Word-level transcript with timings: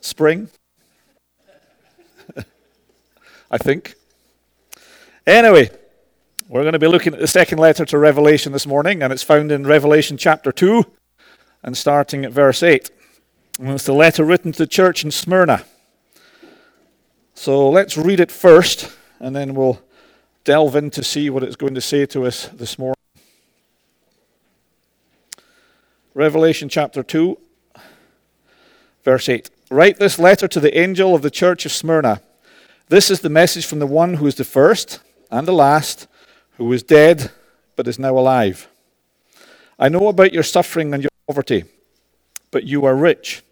spring. 0.00 0.48
I 3.50 3.58
think. 3.58 3.94
Anyway, 5.26 5.70
we're 6.48 6.62
going 6.62 6.72
to 6.72 6.78
be 6.78 6.86
looking 6.86 7.14
at 7.14 7.20
the 7.20 7.28
second 7.28 7.58
letter 7.58 7.84
to 7.84 7.98
Revelation 7.98 8.52
this 8.52 8.66
morning, 8.66 9.02
and 9.02 9.12
it's 9.12 9.22
found 9.22 9.52
in 9.52 9.64
Revelation 9.66 10.16
chapter 10.16 10.52
2 10.52 10.84
and 11.62 11.76
starting 11.76 12.24
at 12.24 12.32
verse 12.32 12.62
8. 12.62 12.90
And 13.58 13.70
it's 13.70 13.84
the 13.84 13.92
letter 13.92 14.24
written 14.24 14.52
to 14.52 14.58
the 14.58 14.66
church 14.66 15.04
in 15.04 15.10
Smyrna. 15.10 15.64
So 17.34 17.70
let's 17.70 17.96
read 17.96 18.20
it 18.20 18.30
first, 18.30 18.92
and 19.20 19.34
then 19.34 19.54
we'll 19.54 19.80
delve 20.44 20.76
in 20.76 20.90
to 20.90 21.02
see 21.02 21.30
what 21.30 21.42
it's 21.42 21.56
going 21.56 21.74
to 21.74 21.80
say 21.80 22.06
to 22.06 22.26
us 22.26 22.46
this 22.48 22.78
morning. 22.78 22.96
Revelation 26.14 26.68
chapter 26.68 27.02
2, 27.02 27.38
verse 29.04 29.28
8. 29.28 29.48
Write 29.72 29.98
this 29.98 30.18
letter 30.18 30.46
to 30.48 30.60
the 30.60 30.78
angel 30.78 31.14
of 31.14 31.22
the 31.22 31.30
church 31.30 31.64
of 31.64 31.72
Smyrna. 31.72 32.20
This 32.90 33.10
is 33.10 33.20
the 33.20 33.30
message 33.30 33.64
from 33.64 33.78
the 33.78 33.86
one 33.86 34.14
who 34.14 34.26
is 34.26 34.34
the 34.34 34.44
first 34.44 35.00
and 35.30 35.48
the 35.48 35.52
last, 35.52 36.06
who 36.58 36.66
was 36.66 36.82
dead 36.82 37.30
but 37.74 37.88
is 37.88 37.98
now 37.98 38.18
alive. 38.18 38.68
I 39.78 39.88
know 39.88 40.08
about 40.08 40.34
your 40.34 40.42
suffering 40.42 40.92
and 40.92 41.02
your 41.02 41.08
poverty, 41.26 41.64
but 42.50 42.64
you 42.64 42.84
are 42.84 42.94
rich. 42.94 43.42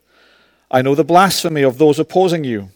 I 0.70 0.82
know 0.82 0.94
the 0.94 1.04
blasphemy 1.04 1.62
of 1.62 1.78
those 1.78 1.98
opposing 1.98 2.44
you. 2.44 2.68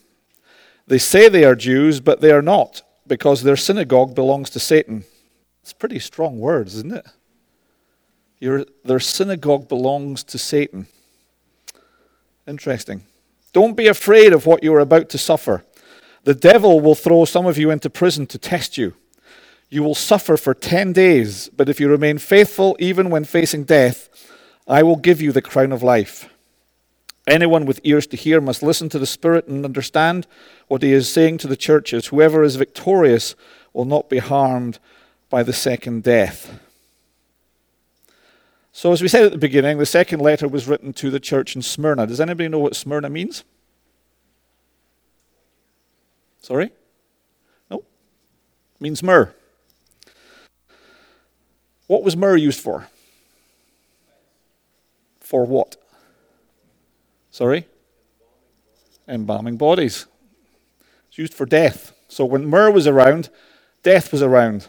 They 0.87 0.97
say 0.97 1.29
they 1.29 1.45
are 1.45 1.55
Jews, 1.55 2.01
but 2.01 2.23
they 2.23 2.31
are 2.31 2.41
not, 2.41 2.81
because 3.07 3.43
their 3.43 3.57
synagogue 3.57 4.15
belongs 4.15 4.49
to 4.51 4.59
Satan. 4.59 5.05
It's 5.61 5.75
pretty 5.75 5.99
strong 5.99 6.39
words, 6.39 6.77
isn't 6.77 6.95
it? 6.95 7.07
Your, 8.41 8.65
their 8.87 9.01
synagogue 9.01 9.69
belongs 9.69 10.25
to 10.25 10.39
Satan. 10.39 10.87
Interesting. 12.49 13.03
Don't 13.55 13.77
be 13.77 13.87
afraid 13.87 14.33
of 14.33 14.47
what 14.47 14.65
you 14.65 14.75
are 14.75 14.81
about 14.81 15.09
to 15.11 15.17
suffer. 15.17 15.65
The 16.25 16.35
devil 16.35 16.81
will 16.81 16.97
throw 16.97 17.25
some 17.25 17.47
of 17.47 17.57
you 17.57 17.71
into 17.71 17.89
prison 17.89 18.27
to 18.27 18.39
test 18.39 18.77
you. 18.77 18.95
You 19.71 19.85
will 19.85 19.95
suffer 19.95 20.37
for 20.37 20.55
10 20.55 20.93
days, 20.93 21.49
but 21.51 21.69
if 21.69 21.79
you 21.79 21.89
remain 21.89 22.19
faithful 22.19 22.77
even 22.81 23.11
when 23.11 23.25
facing 23.25 23.63
death, 23.63 24.09
I 24.67 24.83
will 24.83 24.97
give 24.97 25.23
you 25.23 25.31
the 25.31 25.41
crown 25.41 25.71
of 25.71 25.85
life. 25.85 26.29
Anyone 27.29 27.65
with 27.65 27.81
ears 27.85 28.09
to 28.09 28.17
hear 28.17 28.41
must 28.41 28.63
listen 28.63 28.89
to 28.89 28.99
the 28.99 29.07
Spirit 29.07 29.47
and 29.47 29.65
understand 29.65 30.27
what 30.67 30.83
he 30.83 30.93
is 30.93 31.09
saying 31.09 31.39
to 31.39 31.47
the 31.47 31.57
churches. 31.57 32.07
Whoever 32.07 32.43
is 32.43 32.57
victorious 32.57 33.37
will 33.73 33.85
not 33.85 34.11
be 34.11 34.19
harmed 34.19 34.81
by 35.31 35.45
the 35.45 35.53
second 35.53 36.03
death. 36.03 36.59
So, 38.77 38.91
as 38.91 39.01
we 39.01 39.07
said 39.07 39.23
at 39.23 39.31
the 39.31 39.39
beginning, 39.39 39.79
the 39.79 39.87
second 39.87 40.19
letter 40.19 40.49
was 40.49 40.67
written 40.67 40.93
to 40.95 41.09
the 41.09 41.21
church 41.21 41.55
in 41.55 41.63
Smyrna. 41.63 42.09
Does 42.09 42.21
anybody 42.21 42.49
know 42.49 42.59
what 42.59 42.75
Smyrna 42.75 43.09
means? 43.09 43.45
Sorry? 46.41 46.73
No? 47.71 47.79
It 47.79 48.81
means 48.81 49.01
myrrh. 49.01 49.33
What 51.87 52.03
was 52.03 52.17
myrrh 52.17 52.37
used 52.37 52.59
for? 52.59 52.89
For 55.21 55.47
what? 55.47 55.77
Sorry? 57.31 57.69
Embalming 59.07 59.57
bodies. 59.57 60.07
It's 61.09 61.19
used 61.19 61.33
for 61.33 61.47
death. 61.47 61.93
So 62.09 62.25
when 62.25 62.45
myrrh 62.45 62.73
was 62.73 62.89
around, 62.89 63.31
death 63.85 64.11
was 64.11 64.21
around. 64.21 64.67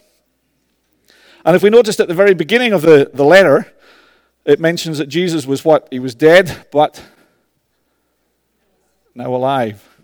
And 1.43 1.55
if 1.55 1.63
we 1.63 1.71
noticed 1.71 1.99
at 1.99 2.07
the 2.07 2.13
very 2.13 2.35
beginning 2.35 2.71
of 2.71 2.83
the, 2.83 3.09
the 3.11 3.25
letter, 3.25 3.71
it 4.45 4.59
mentions 4.59 4.99
that 4.99 5.07
Jesus 5.07 5.47
was 5.47 5.65
what? 5.65 5.87
He 5.89 5.99
was 5.99 6.13
dead, 6.13 6.67
but 6.71 7.03
now 9.15 9.33
alive. 9.33 9.97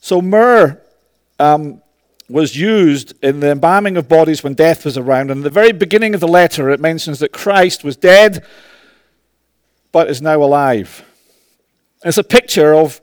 So 0.00 0.20
myrrh 0.20 0.80
um, 1.38 1.80
was 2.28 2.56
used 2.56 3.12
in 3.22 3.40
the 3.40 3.50
embalming 3.50 3.96
of 3.96 4.08
bodies 4.08 4.42
when 4.42 4.54
death 4.54 4.84
was 4.84 4.98
around. 4.98 5.30
And 5.30 5.40
at 5.40 5.44
the 5.44 5.50
very 5.50 5.72
beginning 5.72 6.14
of 6.14 6.20
the 6.20 6.28
letter, 6.28 6.70
it 6.70 6.80
mentions 6.80 7.20
that 7.20 7.32
Christ 7.32 7.84
was 7.84 7.96
dead, 7.96 8.44
but 9.92 10.10
is 10.10 10.20
now 10.20 10.42
alive. 10.42 11.04
It's 12.04 12.18
a 12.18 12.24
picture 12.24 12.74
of 12.74 13.00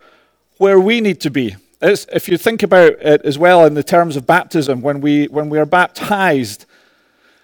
where 0.57 0.80
we 0.80 1.00
need 1.00 1.22
to 1.22 1.30
be. 1.30 1.56
It's, 1.81 2.06
if 2.12 2.28
you 2.28 2.38
think 2.38 2.63
about 2.63 2.94
it 3.02 3.22
as 3.24 3.38
well 3.38 3.66
in 3.66 3.74
the 3.75 3.84
terms 3.84 4.16
of 4.16 4.25
baptism, 4.25 4.81
when 4.81 5.02
we, 5.02 5.25
when 5.25 5.50
we 5.50 5.59
are 5.59 5.66
baptized, 5.66 6.66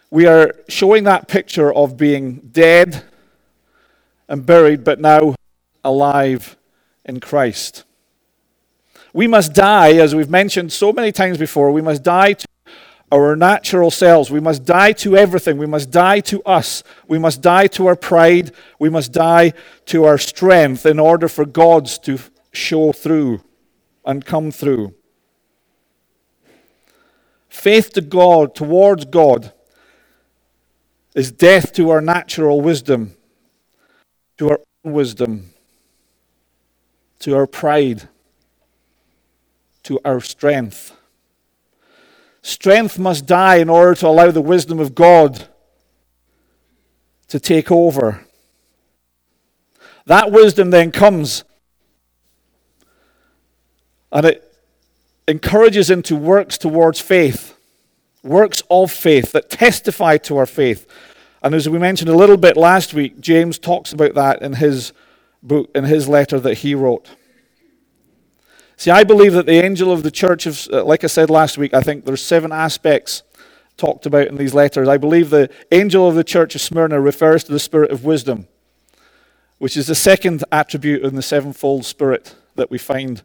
we 0.09 0.25
are 0.25 0.55
showing 0.67 1.03
that 1.05 1.27
picture 1.27 1.73
of 1.73 1.97
being 1.97 2.37
dead 2.51 3.03
and 4.31 4.45
buried, 4.45 4.85
but 4.85 4.97
now 4.97 5.35
alive 5.83 6.55
in 7.03 7.19
Christ. 7.19 7.83
We 9.13 9.27
must 9.27 9.53
die, 9.53 9.97
as 9.97 10.15
we've 10.15 10.29
mentioned 10.29 10.71
so 10.71 10.93
many 10.93 11.11
times 11.11 11.37
before, 11.37 11.69
we 11.71 11.81
must 11.81 12.01
die 12.01 12.33
to 12.33 12.45
our 13.11 13.35
natural 13.35 13.91
selves. 13.91 14.31
We 14.31 14.39
must 14.39 14.63
die 14.63 14.93
to 14.93 15.17
everything. 15.17 15.57
We 15.57 15.65
must 15.65 15.91
die 15.91 16.21
to 16.21 16.41
us. 16.43 16.81
We 17.09 17.19
must 17.19 17.41
die 17.41 17.67
to 17.67 17.87
our 17.87 17.97
pride. 17.97 18.53
We 18.79 18.89
must 18.89 19.11
die 19.11 19.51
to 19.87 20.05
our 20.05 20.17
strength 20.17 20.85
in 20.85 20.97
order 20.97 21.27
for 21.27 21.45
God's 21.45 21.97
to 21.99 22.17
show 22.53 22.93
through 22.93 23.43
and 24.05 24.23
come 24.23 24.49
through. 24.49 24.95
Faith 27.49 27.91
to 27.93 28.01
God, 28.01 28.55
towards 28.55 29.03
God, 29.03 29.51
is 31.13 31.33
death 31.33 31.73
to 31.73 31.89
our 31.89 31.99
natural 31.99 32.61
wisdom, 32.61 33.17
to 34.41 34.49
our 34.49 34.59
own 34.83 34.93
wisdom, 34.93 35.53
to 37.19 37.35
our 37.35 37.45
pride 37.45 38.09
to 39.83 39.99
our 40.03 40.19
strength. 40.19 40.97
Strength 42.41 42.97
must 42.97 43.27
die 43.27 43.57
in 43.57 43.69
order 43.69 43.93
to 43.93 44.07
allow 44.07 44.31
the 44.31 44.41
wisdom 44.41 44.79
of 44.79 44.95
God 44.95 45.47
to 47.27 47.39
take 47.39 47.71
over. 47.71 48.25
That 50.07 50.31
wisdom 50.31 50.71
then 50.71 50.91
comes 50.91 51.43
and 54.11 54.25
it 54.25 54.57
encourages 55.27 55.91
into 55.91 56.15
works 56.15 56.57
towards 56.57 56.99
faith, 56.99 57.55
works 58.23 58.63
of 58.71 58.91
faith 58.91 59.33
that 59.33 59.51
testify 59.51 60.17
to 60.17 60.37
our 60.37 60.47
faith. 60.47 60.87
And 61.41 61.55
as 61.55 61.67
we 61.67 61.79
mentioned 61.79 62.09
a 62.09 62.15
little 62.15 62.37
bit 62.37 62.55
last 62.55 62.93
week, 62.93 63.19
James 63.19 63.57
talks 63.57 63.93
about 63.93 64.13
that 64.13 64.41
in 64.41 64.53
his 64.53 64.93
book, 65.41 65.71
in 65.73 65.85
his 65.85 66.07
letter 66.07 66.39
that 66.39 66.59
he 66.59 66.75
wrote. 66.75 67.09
See, 68.77 68.91
I 68.91 69.03
believe 69.03 69.33
that 69.33 69.45
the 69.45 69.63
angel 69.63 69.91
of 69.91 70.03
the 70.03 70.11
church 70.11 70.45
of, 70.45 70.67
uh, 70.71 70.83
like 70.83 71.03
I 71.03 71.07
said 71.07 71.29
last 71.29 71.57
week, 71.57 71.73
I 71.73 71.81
think 71.81 72.05
there's 72.05 72.23
seven 72.23 72.51
aspects 72.51 73.23
talked 73.77 74.05
about 74.05 74.27
in 74.27 74.37
these 74.37 74.53
letters. 74.53 74.87
I 74.87 74.97
believe 74.97 75.29
the 75.29 75.49
angel 75.71 76.07
of 76.07 76.15
the 76.15 76.23
church 76.23 76.55
of 76.55 76.61
Smyrna 76.61 76.99
refers 76.99 77.43
to 77.45 77.51
the 77.51 77.59
spirit 77.59 77.91
of 77.91 78.05
wisdom, 78.05 78.47
which 79.57 79.77
is 79.77 79.87
the 79.87 79.95
second 79.95 80.43
attribute 80.51 81.03
in 81.03 81.15
the 81.15 81.21
sevenfold 81.21 81.85
spirit 81.85 82.35
that 82.55 82.69
we 82.69 82.77
find 82.77 83.23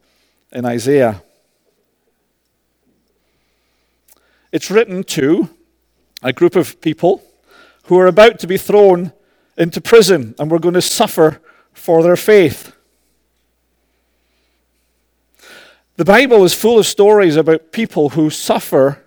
in 0.53 0.65
Isaiah. 0.65 1.23
It's 4.53 4.71
written 4.71 5.05
to 5.05 5.51
a 6.23 6.33
group 6.33 6.57
of 6.57 6.81
people 6.81 7.23
who 7.87 7.99
are 7.99 8.07
about 8.07 8.39
to 8.41 8.47
be 8.47 8.57
thrown 8.57 9.13
into 9.57 9.81
prison 9.81 10.35
and 10.39 10.51
were 10.51 10.59
going 10.59 10.75
to 10.75 10.83
suffer 10.83 11.41
for 11.73 12.03
their 12.03 12.17
faith. 12.17 12.75
The 15.97 16.05
Bible 16.05 16.45
is 16.45 16.53
full 16.53 16.79
of 16.79 16.87
stories 16.87 17.37
about 17.37 17.73
people 17.73 18.11
who 18.11 18.29
suffer 18.29 19.03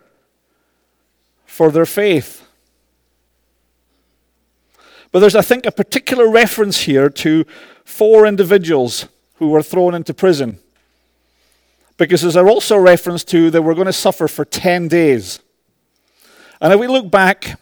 for 1.46 1.72
their 1.72 1.86
faith. 1.86 2.48
But 5.12 5.20
there's, 5.20 5.36
I 5.36 5.42
think, 5.42 5.66
a 5.66 5.72
particular 5.72 6.30
reference 6.30 6.82
here 6.82 7.10
to 7.10 7.46
four 7.84 8.26
individuals 8.26 9.08
who 9.36 9.50
were 9.50 9.64
thrown 9.64 9.94
into 9.94 10.14
prison. 10.14 10.60
Because 11.98 12.22
there's 12.22 12.38
also 12.38 12.78
a 12.78 12.82
reference 12.82 13.24
to 13.26 13.50
they 13.50 13.60
were 13.60 13.76
going 13.76 13.88
to 13.88 13.94
suffer 13.94 14.28
for 14.28 14.46
10 14.46 14.88
days. 14.88 15.40
And 16.62 16.74
if 16.74 16.80
we 16.80 16.88
look 16.88 17.12
back 17.12 17.60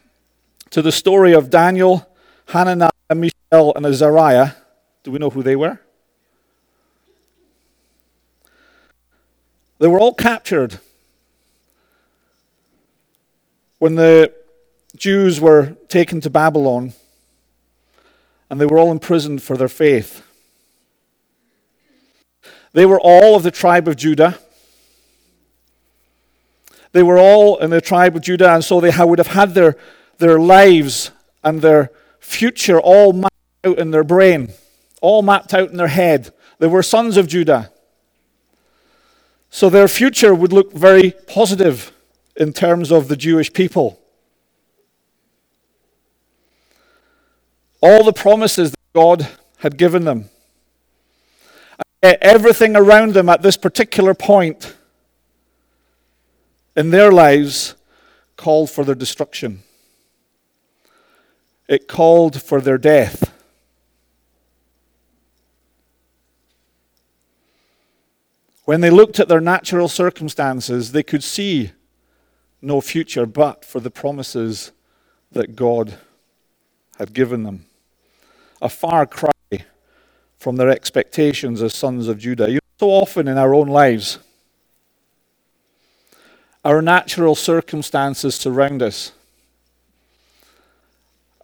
to 0.78 0.84
the 0.84 0.92
story 0.92 1.34
of 1.34 1.50
Daniel, 1.50 2.08
Hananiah, 2.50 2.92
Mishael, 3.10 3.74
and 3.76 3.84
Azariah, 3.84 4.52
do 5.02 5.10
we 5.10 5.18
know 5.18 5.32
who 5.32 5.42
they 5.42 5.56
were? 5.56 5.80
They 9.80 9.88
were 9.88 10.00
all 10.00 10.14
captured 10.14 10.78
when 13.80 13.96
the 13.96 14.32
Jews 14.96 15.42
were 15.42 15.76
taken 15.88 16.22
to 16.22 16.30
Babylon, 16.30 16.94
and 18.48 18.62
they 18.62 18.68
were 18.68 18.78
all 18.78 18.92
imprisoned 18.92 19.42
for 19.42 19.58
their 19.58 19.68
faith. 19.68 20.22
They 22.74 22.86
were 22.86 23.02
all 23.02 23.36
of 23.36 23.42
the 23.42 23.50
tribe 23.50 23.88
of 23.88 23.96
Judah. 23.96 24.38
They 26.92 27.02
were 27.02 27.18
all 27.18 27.58
in 27.58 27.72
the 27.72 27.82
tribe 27.82 28.16
of 28.16 28.22
Judah, 28.22 28.54
and 28.54 28.64
so 28.64 28.80
they 28.80 28.92
would 28.96 29.18
have 29.18 29.26
had 29.26 29.56
their, 29.56 29.76
their 30.18 30.40
lives 30.40 31.12
and 31.44 31.62
their 31.62 31.92
future 32.20 32.80
all 32.80 33.14
mapped 33.14 33.34
out 33.64 33.78
in 33.78 33.92
their 33.92 34.04
brain, 34.04 34.52
all 35.02 35.22
mapped 35.22 35.54
out 35.54 35.70
in 35.70 35.78
their 35.78 35.88
head. 35.88 36.34
They 36.60 36.68
were 36.68 36.84
sons 36.84 37.18
of 37.18 37.28
Judah. 37.28 37.72
So 39.50 39.70
their 39.70 39.88
future 39.88 40.36
would 40.36 40.52
look 40.52 40.74
very 40.74 41.12
positive 41.28 41.92
in 42.36 42.54
terms 42.54 42.92
of 42.92 43.08
the 43.08 43.16
Jewish 43.16 43.52
people. 43.54 44.00
All 47.82 48.04
the 48.04 48.14
promises 48.14 48.72
that 48.72 48.94
God 48.94 49.28
had 49.60 49.78
given 49.78 50.04
them, 50.06 50.30
everything 52.02 52.76
around 52.76 53.14
them 53.14 53.30
at 53.30 53.42
this 53.42 53.58
particular 53.58 54.14
point 54.14 54.76
in 56.76 56.92
their 56.92 57.12
lives 57.12 57.76
called 58.36 58.70
for 58.70 58.84
their 58.84 58.96
destruction. 58.96 59.64
It 61.68 61.88
called 61.88 62.42
for 62.42 62.62
their 62.62 62.78
death. 62.78 63.34
When 68.64 68.82
they 68.82 68.90
looked 68.90 69.20
at 69.20 69.30
their 69.30 69.42
natural 69.42 69.88
circumstances, 69.88 70.92
they 70.92 71.04
could 71.04 71.24
see 71.24 71.72
no 72.62 72.82
future 72.82 73.26
but 73.26 73.64
for 73.64 73.80
the 73.80 73.92
promises 73.92 74.72
that 75.32 75.56
God 75.56 75.98
had 76.98 77.14
given 77.14 77.44
them. 77.44 77.66
A 78.62 78.70
far 78.70 79.06
cry 79.06 79.32
from 80.38 80.56
their 80.56 80.70
expectations 80.70 81.62
as 81.62 81.74
sons 81.74 82.08
of 82.08 82.20
Judah. 82.20 82.50
You 82.50 82.56
know, 82.56 82.60
so 82.80 82.90
often 82.90 83.28
in 83.28 83.38
our 83.38 83.54
own 83.54 83.68
lives, 83.68 84.20
our 86.66 86.82
natural 86.82 87.36
circumstances 87.36 88.36
surround 88.36 88.82
us. 88.82 89.12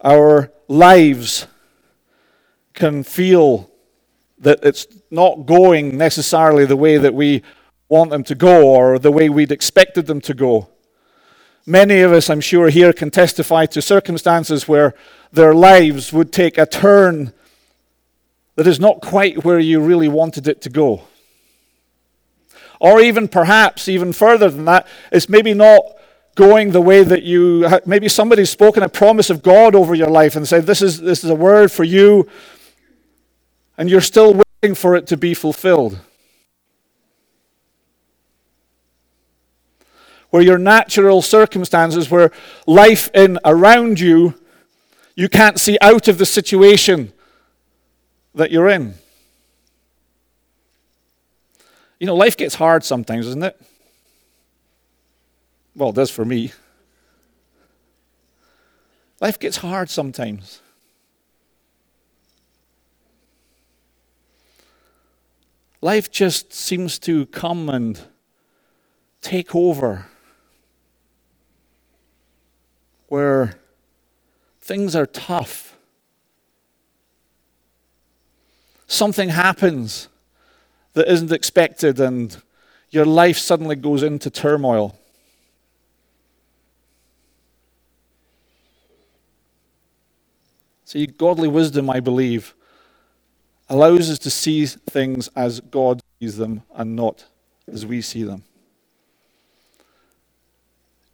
Our 0.04 0.52
lives 0.68 1.46
can 2.74 3.02
feel 3.02 3.70
that 4.38 4.60
it's 4.62 4.86
not 5.10 5.46
going 5.46 5.96
necessarily 5.96 6.66
the 6.66 6.76
way 6.76 6.98
that 6.98 7.14
we 7.14 7.42
want 7.88 8.10
them 8.10 8.22
to 8.24 8.34
go 8.34 8.68
or 8.68 8.98
the 8.98 9.10
way 9.10 9.30
we'd 9.30 9.50
expected 9.50 10.06
them 10.06 10.20
to 10.20 10.34
go. 10.34 10.68
Many 11.64 12.00
of 12.00 12.12
us, 12.12 12.28
I'm 12.28 12.42
sure, 12.42 12.68
here 12.68 12.92
can 12.92 13.10
testify 13.10 13.64
to 13.66 13.80
circumstances 13.80 14.68
where 14.68 14.94
their 15.32 15.54
lives 15.54 16.12
would 16.12 16.30
take 16.30 16.58
a 16.58 16.66
turn 16.66 17.32
that 18.56 18.66
is 18.66 18.78
not 18.78 19.00
quite 19.00 19.44
where 19.44 19.58
you 19.58 19.80
really 19.80 20.08
wanted 20.08 20.46
it 20.46 20.60
to 20.62 20.68
go. 20.68 21.04
Or 22.78 23.00
even 23.00 23.28
perhaps, 23.28 23.88
even 23.88 24.12
further 24.12 24.50
than 24.50 24.66
that, 24.66 24.86
it's 25.10 25.30
maybe 25.30 25.54
not 25.54 25.82
going 26.34 26.72
the 26.72 26.80
way 26.80 27.02
that 27.04 27.22
you, 27.22 27.68
maybe 27.86 28.08
somebody's 28.08 28.50
spoken 28.50 28.82
a 28.82 28.88
promise 28.88 29.30
of 29.30 29.42
God 29.42 29.74
over 29.74 29.94
your 29.94 30.10
life 30.10 30.36
and 30.36 30.46
said, 30.46 30.66
This 30.66 30.82
is, 30.82 31.00
this 31.00 31.24
is 31.24 31.30
a 31.30 31.34
word 31.34 31.70
for 31.70 31.84
you, 31.84 32.28
and 33.78 33.88
you're 33.88 34.00
still 34.00 34.42
waiting 34.62 34.74
for 34.74 34.96
it 34.96 35.06
to 35.08 35.16
be 35.16 35.34
fulfilled. 35.34 35.98
Where 40.30 40.42
your 40.42 40.58
natural 40.58 41.22
circumstances, 41.22 42.10
where 42.10 42.32
life 42.66 43.08
in 43.14 43.38
around 43.44 44.00
you, 44.00 44.34
you 45.14 45.28
can't 45.28 45.60
see 45.60 45.78
out 45.80 46.08
of 46.08 46.18
the 46.18 46.26
situation 46.26 47.12
that 48.34 48.50
you're 48.50 48.68
in. 48.68 48.94
You 52.00 52.08
know, 52.08 52.16
life 52.16 52.36
gets 52.36 52.56
hard 52.56 52.82
sometimes, 52.82 53.26
doesn't 53.26 53.44
it? 53.44 53.60
Well, 55.76 55.90
it 55.90 55.96
does 55.96 56.10
for 56.10 56.24
me. 56.24 56.52
Life 59.20 59.38
gets 59.38 59.56
hard 59.58 59.90
sometimes. 59.90 60.60
Life 65.80 66.10
just 66.10 66.52
seems 66.52 66.98
to 67.00 67.26
come 67.26 67.68
and 67.68 68.00
take 69.20 69.54
over. 69.54 70.06
Where 73.08 73.58
things 74.60 74.96
are 74.96 75.06
tough. 75.06 75.76
Something 78.86 79.30
happens 79.30 80.08
that 80.94 81.10
isn't 81.10 81.32
expected, 81.32 82.00
and 82.00 82.40
your 82.90 83.04
life 83.04 83.38
suddenly 83.38 83.76
goes 83.76 84.02
into 84.02 84.30
turmoil. 84.30 84.98
See, 90.84 91.06
godly 91.06 91.48
wisdom, 91.48 91.88
I 91.88 92.00
believe, 92.00 92.54
allows 93.68 94.10
us 94.10 94.18
to 94.20 94.30
see 94.30 94.66
things 94.66 95.28
as 95.34 95.60
God 95.60 96.00
sees 96.20 96.36
them 96.36 96.62
and 96.74 96.94
not 96.94 97.24
as 97.70 97.86
we 97.86 98.02
see 98.02 98.22
them. 98.22 98.44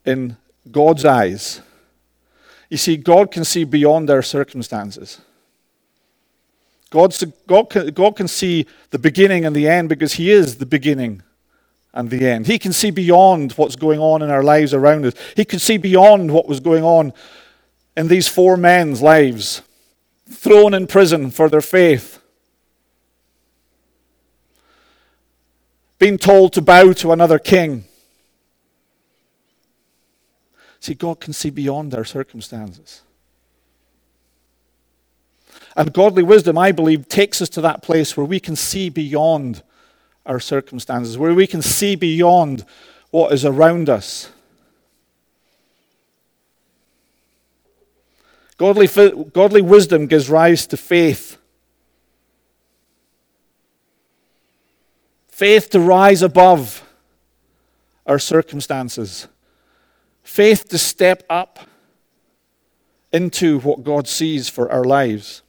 In 0.04 0.36
God's 0.70 1.04
eyes, 1.04 1.60
you 2.68 2.76
see, 2.76 2.96
God 2.96 3.30
can 3.30 3.44
see 3.44 3.64
beyond 3.64 4.10
our 4.10 4.22
circumstances. 4.22 5.20
God's, 6.90 7.24
God, 7.46 7.70
can, 7.70 7.88
God 7.88 8.16
can 8.16 8.26
see 8.26 8.66
the 8.90 8.98
beginning 8.98 9.44
and 9.44 9.54
the 9.54 9.68
end 9.68 9.88
because 9.88 10.14
He 10.14 10.30
is 10.30 10.56
the 10.56 10.66
beginning 10.66 11.22
and 11.94 12.10
the 12.10 12.28
end. 12.28 12.46
He 12.46 12.58
can 12.58 12.72
see 12.72 12.90
beyond 12.90 13.52
what's 13.52 13.76
going 13.76 14.00
on 14.00 14.22
in 14.22 14.30
our 14.30 14.42
lives 14.42 14.74
around 14.74 15.04
us. 15.04 15.14
He 15.36 15.44
could 15.44 15.60
see 15.60 15.76
beyond 15.76 16.32
what 16.32 16.48
was 16.48 16.60
going 16.60 16.82
on 16.82 17.12
in 17.96 18.08
these 18.08 18.28
four 18.28 18.56
men's 18.56 19.02
lives, 19.02 19.62
thrown 20.28 20.74
in 20.74 20.86
prison 20.86 21.30
for 21.30 21.48
their 21.48 21.60
faith, 21.60 22.20
being 25.98 26.16
told 26.16 26.52
to 26.54 26.62
bow 26.62 26.92
to 26.94 27.12
another 27.12 27.38
king. 27.38 27.84
See, 30.80 30.94
God 30.94 31.20
can 31.20 31.34
see 31.34 31.50
beyond 31.50 31.94
our 31.94 32.06
circumstances. 32.06 33.02
And 35.76 35.92
godly 35.92 36.22
wisdom, 36.22 36.56
I 36.56 36.72
believe, 36.72 37.06
takes 37.06 37.42
us 37.42 37.48
to 37.50 37.60
that 37.60 37.82
place 37.82 38.16
where 38.16 38.26
we 38.26 38.40
can 38.40 38.56
see 38.56 38.88
beyond 38.88 39.62
our 40.24 40.40
circumstances, 40.40 41.18
where 41.18 41.34
we 41.34 41.46
can 41.46 41.62
see 41.62 41.96
beyond 41.96 42.64
what 43.10 43.32
is 43.32 43.44
around 43.44 43.88
us. 43.88 44.30
Godly, 48.60 48.88
godly 49.32 49.62
wisdom 49.62 50.06
gives 50.06 50.28
rise 50.28 50.66
to 50.66 50.76
faith. 50.76 51.38
Faith 55.28 55.70
to 55.70 55.80
rise 55.80 56.20
above 56.20 56.86
our 58.04 58.18
circumstances. 58.18 59.28
Faith 60.22 60.68
to 60.68 60.76
step 60.76 61.22
up 61.30 61.60
into 63.10 63.60
what 63.60 63.82
God 63.82 64.06
sees 64.06 64.50
for 64.50 64.70
our 64.70 64.84
lives. 64.84 65.40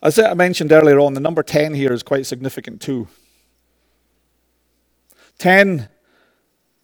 As 0.00 0.16
I 0.16 0.32
mentioned 0.34 0.70
earlier 0.70 1.00
on, 1.00 1.14
the 1.14 1.20
number 1.20 1.42
10 1.42 1.74
here 1.74 1.92
is 1.92 2.04
quite 2.04 2.24
significant 2.24 2.80
too. 2.80 3.08
10 5.38 5.88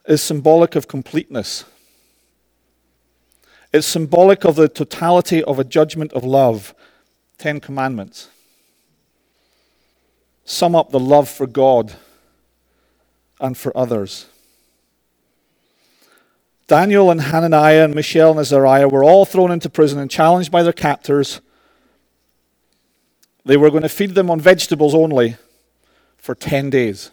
is 0.07 0.23
symbolic 0.23 0.75
of 0.75 0.89
completeness. 0.89 1.65
It's 3.73 3.87
symbolic 3.87 4.45
of 4.45 4.57
the 4.57 4.69
totality 4.69 5.43
of 5.45 5.59
a 5.59 5.65
judgment 5.65 6.13
of 6.13 6.25
love. 6.25 6.75
Ten 7.39 7.61
Commandments 7.61 8.29
sum 10.45 10.75
up 10.75 10.91
the 10.91 10.99
love 10.99 11.29
for 11.29 11.47
God 11.47 11.95
and 13.41 13.57
for 13.57 13.77
others. 13.77 14.27
Daniel 16.67 17.11
and 17.11 17.21
Hananiah 17.21 17.85
and 17.85 17.95
Mishael 17.95 18.31
and 18.31 18.41
Azariah 18.41 18.89
were 18.89 19.05
all 19.05 19.25
thrown 19.25 19.51
into 19.51 19.71
prison 19.71 19.99
and 19.99 20.11
challenged 20.11 20.51
by 20.51 20.63
their 20.63 20.73
captors 20.73 21.41
they 23.45 23.57
were 23.57 23.71
going 23.71 23.83
to 23.83 23.89
feed 23.89 24.15
them 24.15 24.31
on 24.31 24.41
vegetables 24.41 24.95
only 24.95 25.37
for 26.17 26.35
10 26.35 26.71
days. 26.71 27.11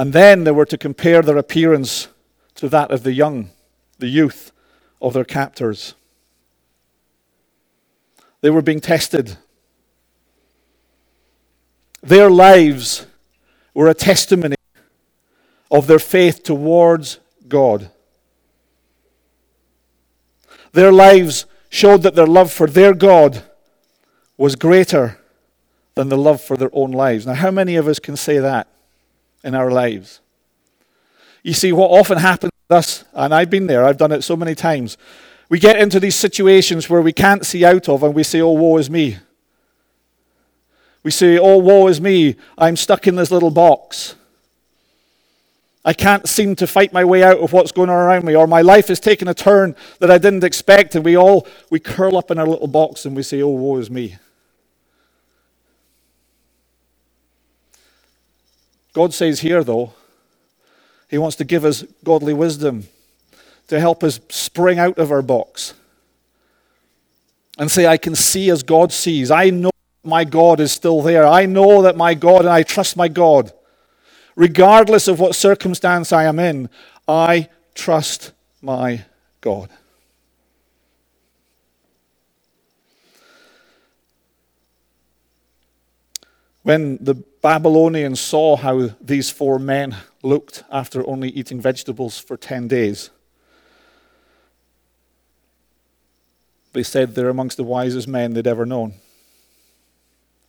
And 0.00 0.14
then 0.14 0.44
they 0.44 0.50
were 0.50 0.64
to 0.64 0.78
compare 0.78 1.20
their 1.20 1.36
appearance 1.36 2.08
to 2.54 2.70
that 2.70 2.90
of 2.90 3.02
the 3.02 3.12
young, 3.12 3.50
the 3.98 4.08
youth 4.08 4.50
of 5.02 5.12
their 5.12 5.26
captors. 5.26 5.94
They 8.40 8.48
were 8.48 8.62
being 8.62 8.80
tested. 8.80 9.36
Their 12.02 12.30
lives 12.30 13.06
were 13.74 13.88
a 13.88 13.94
testimony 13.94 14.56
of 15.70 15.86
their 15.86 15.98
faith 15.98 16.44
towards 16.44 17.18
God. 17.46 17.90
Their 20.72 20.92
lives 20.92 21.44
showed 21.68 22.04
that 22.04 22.14
their 22.14 22.26
love 22.26 22.50
for 22.50 22.66
their 22.66 22.94
God 22.94 23.42
was 24.38 24.56
greater 24.56 25.18
than 25.94 26.08
the 26.08 26.16
love 26.16 26.40
for 26.40 26.56
their 26.56 26.70
own 26.72 26.90
lives. 26.90 27.26
Now, 27.26 27.34
how 27.34 27.50
many 27.50 27.76
of 27.76 27.86
us 27.86 27.98
can 27.98 28.16
say 28.16 28.38
that 28.38 28.66
in 29.42 29.54
our 29.54 29.70
lives? 29.70 30.20
You 31.42 31.54
see, 31.54 31.72
what 31.72 31.90
often 31.90 32.18
happens 32.18 32.52
to 32.68 32.76
us, 32.76 33.04
and 33.14 33.34
I've 33.34 33.50
been 33.50 33.66
there, 33.66 33.84
I've 33.84 33.96
done 33.96 34.12
it 34.12 34.22
so 34.22 34.36
many 34.36 34.54
times, 34.54 34.96
We 35.48 35.58
get 35.58 35.80
into 35.80 35.98
these 35.98 36.14
situations 36.14 36.88
where 36.88 37.02
we 37.02 37.12
can't 37.12 37.44
see 37.44 37.64
out 37.64 37.88
of 37.88 38.04
and 38.04 38.14
we 38.14 38.22
say, 38.22 38.40
Oh, 38.40 38.52
woe 38.52 38.76
is 38.76 38.88
me. 38.88 39.18
We 41.02 41.10
say, 41.10 41.38
Oh, 41.38 41.58
woe 41.58 41.88
is 41.88 42.00
me. 42.00 42.36
I'm 42.56 42.76
stuck 42.76 43.08
in 43.08 43.16
this 43.16 43.32
little 43.32 43.50
box. 43.50 44.14
I 45.84 45.92
can't 45.92 46.28
seem 46.28 46.54
to 46.56 46.66
fight 46.66 46.92
my 46.92 47.04
way 47.04 47.24
out 47.24 47.38
of 47.38 47.52
what's 47.52 47.72
going 47.72 47.88
on 47.88 47.96
around 47.96 48.24
me, 48.24 48.36
or 48.36 48.46
my 48.46 48.60
life 48.60 48.88
has 48.88 49.00
taken 49.00 49.26
a 49.28 49.34
turn 49.34 49.74
that 49.98 50.10
I 50.10 50.18
didn't 50.18 50.44
expect, 50.44 50.94
and 50.94 51.04
we 51.04 51.16
all 51.16 51.48
we 51.70 51.80
curl 51.80 52.16
up 52.16 52.30
in 52.30 52.38
our 52.38 52.46
little 52.46 52.68
box 52.68 53.04
and 53.04 53.16
we 53.16 53.22
say, 53.22 53.42
Oh, 53.42 53.48
woe 53.48 53.78
is 53.78 53.90
me. 53.90 54.18
God 58.92 59.14
says 59.14 59.40
here, 59.40 59.62
though, 59.62 59.92
He 61.08 61.18
wants 61.18 61.36
to 61.36 61.44
give 61.44 61.64
us 61.64 61.84
godly 62.04 62.34
wisdom 62.34 62.88
to 63.68 63.78
help 63.78 64.02
us 64.02 64.20
spring 64.28 64.78
out 64.78 64.98
of 64.98 65.12
our 65.12 65.22
box 65.22 65.74
and 67.58 67.70
say, 67.70 67.86
I 67.86 67.96
can 67.96 68.14
see 68.14 68.50
as 68.50 68.62
God 68.62 68.92
sees. 68.92 69.30
I 69.30 69.50
know 69.50 69.70
my 70.02 70.24
God 70.24 70.60
is 70.60 70.72
still 70.72 71.02
there. 71.02 71.26
I 71.26 71.46
know 71.46 71.82
that 71.82 71.96
my 71.96 72.14
God, 72.14 72.40
and 72.40 72.48
I 72.48 72.62
trust 72.62 72.96
my 72.96 73.08
God. 73.08 73.52
Regardless 74.34 75.06
of 75.08 75.20
what 75.20 75.34
circumstance 75.34 76.12
I 76.12 76.24
am 76.24 76.38
in, 76.38 76.68
I 77.06 77.48
trust 77.74 78.32
my 78.62 79.04
God. 79.40 79.68
When 86.62 86.98
the 87.02 87.22
Babylonians 87.42 88.20
saw 88.20 88.56
how 88.56 88.90
these 89.00 89.30
four 89.30 89.58
men 89.58 89.96
looked 90.22 90.64
after 90.70 91.06
only 91.06 91.30
eating 91.30 91.60
vegetables 91.60 92.18
for 92.18 92.36
10 92.36 92.68
days, 92.68 93.10
They 96.72 96.82
said 96.82 97.14
they're 97.14 97.28
amongst 97.28 97.56
the 97.56 97.64
wisest 97.64 98.06
men 98.06 98.34
they'd 98.34 98.46
ever 98.46 98.64
known. 98.64 98.94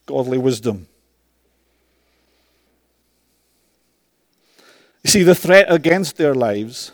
Godly 0.06 0.38
wisdom. 0.38 0.88
You 5.04 5.10
see, 5.10 5.24
the 5.24 5.36
threat 5.36 5.66
against 5.72 6.18
their 6.18 6.36
lives 6.36 6.92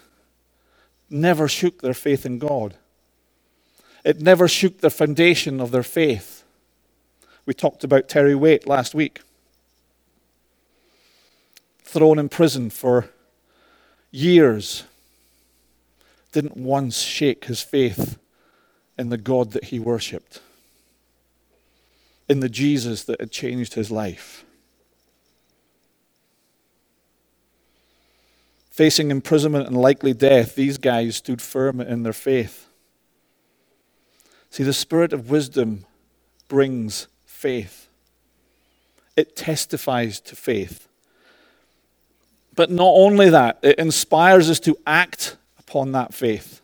never 1.10 1.48
shook 1.48 1.82
their 1.82 1.94
faith 1.94 2.26
in 2.26 2.40
God. 2.40 2.76
It 4.06 4.22
never 4.22 4.48
shook 4.48 4.80
the 4.80 4.90
foundation 4.90 5.60
of 5.60 5.72
their 5.72 5.84
faith. 5.84 6.44
We 7.46 7.54
talked 7.54 7.84
about 7.84 8.08
Terry 8.08 8.36
Waite 8.36 8.68
last 8.68 8.96
week. 8.96 9.22
Thrown 11.98 12.20
in 12.20 12.30
prison 12.30 12.70
for 12.70 13.10
years, 14.12 14.84
didn't 16.32 16.56
once 16.56 17.00
shake 17.00 17.46
his 17.46 17.64
faith 17.64 18.20
in 19.00 19.10
the 19.10 19.18
God 19.18 19.54
that 19.54 19.64
he 19.64 19.80
worshipped, 19.80 20.40
in 22.30 22.40
the 22.40 22.50
Jesus 22.50 23.04
that 23.06 23.20
had 23.20 23.32
changed 23.32 23.74
his 23.74 23.90
life. 23.90 24.46
Facing 28.70 29.10
imprisonment 29.10 29.66
and 29.66 29.76
likely 29.76 30.14
death, 30.14 30.54
these 30.54 30.78
guys 30.78 31.16
stood 31.16 31.42
firm 31.42 31.82
in 31.82 32.04
their 32.04 32.14
faith. 32.14 32.68
See, 34.52 34.62
the 34.62 34.72
spirit 34.72 35.14
of 35.14 35.32
wisdom 35.32 35.88
brings 36.48 37.08
faith, 37.26 37.88
it 39.16 39.36
testifies 39.36 40.20
to 40.20 40.36
faith. 40.36 40.87
But 42.58 42.72
not 42.72 42.92
only 42.96 43.30
that, 43.30 43.60
it 43.62 43.78
inspires 43.78 44.50
us 44.50 44.60
to 44.62 44.76
act 44.88 45.38
upon 45.60 45.92
that 45.92 46.12
faith. 46.12 46.60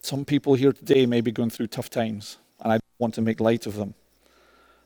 Some 0.00 0.24
people 0.24 0.54
here 0.54 0.72
today 0.72 1.04
may 1.04 1.20
be 1.20 1.30
going 1.30 1.50
through 1.50 1.66
tough 1.66 1.90
times, 1.90 2.38
and 2.60 2.72
I 2.72 2.76
don't 2.76 2.98
want 2.98 3.14
to 3.16 3.20
make 3.20 3.40
light 3.40 3.66
of 3.66 3.76
them. 3.76 3.92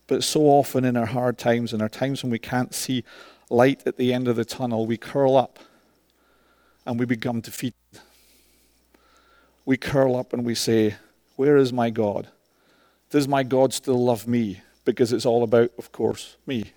But 0.09 0.25
so 0.25 0.41
often 0.41 0.85
in 0.85 0.97
our 0.97 1.07
hard 1.07 1.39
times, 1.39 1.73
in 1.73 1.81
our 1.81 1.89
times 1.89 2.25
when 2.25 2.33
we 2.33 2.41
can't 2.41 2.75
see 2.75 3.05
light 3.51 3.87
at 3.87 3.99
the 3.99 4.13
end 4.13 4.27
of 4.27 4.35
the 4.35 4.45
tunnel, 4.45 4.85
we 4.85 4.97
curl 4.97 5.37
up 5.37 5.61
and 6.85 6.99
we 6.99 7.07
become 7.07 7.41
defeated. 7.41 7.75
We 9.65 9.77
curl 9.77 10.17
up 10.17 10.33
and 10.33 10.45
we 10.45 10.57
say, 10.57 10.97
Where 11.37 11.57
is 11.57 11.73
my 11.73 11.91
God? 11.91 12.27
Does 13.11 13.29
my 13.29 13.45
God 13.45 13.73
still 13.73 14.05
love 14.05 14.27
me? 14.27 14.63
Because 14.89 15.13
it's 15.13 15.27
all 15.27 15.43
about, 15.43 15.71
of 15.77 15.93
course, 15.93 16.39
me. 16.47 16.73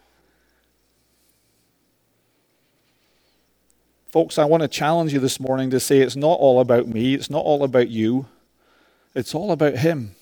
Folks, 4.09 4.37
I 4.37 4.43
want 4.43 4.63
to 4.63 4.67
challenge 4.67 5.13
you 5.13 5.19
this 5.21 5.39
morning 5.39 5.69
to 5.69 5.79
say 5.79 5.99
it's 5.99 6.17
not 6.17 6.37
all 6.41 6.59
about 6.59 6.89
me, 6.89 7.13
it's 7.13 7.29
not 7.29 7.45
all 7.45 7.63
about 7.63 7.87
you, 7.87 8.25
it's 9.15 9.33
all 9.33 9.53
about 9.53 9.75
Him. 9.75 10.13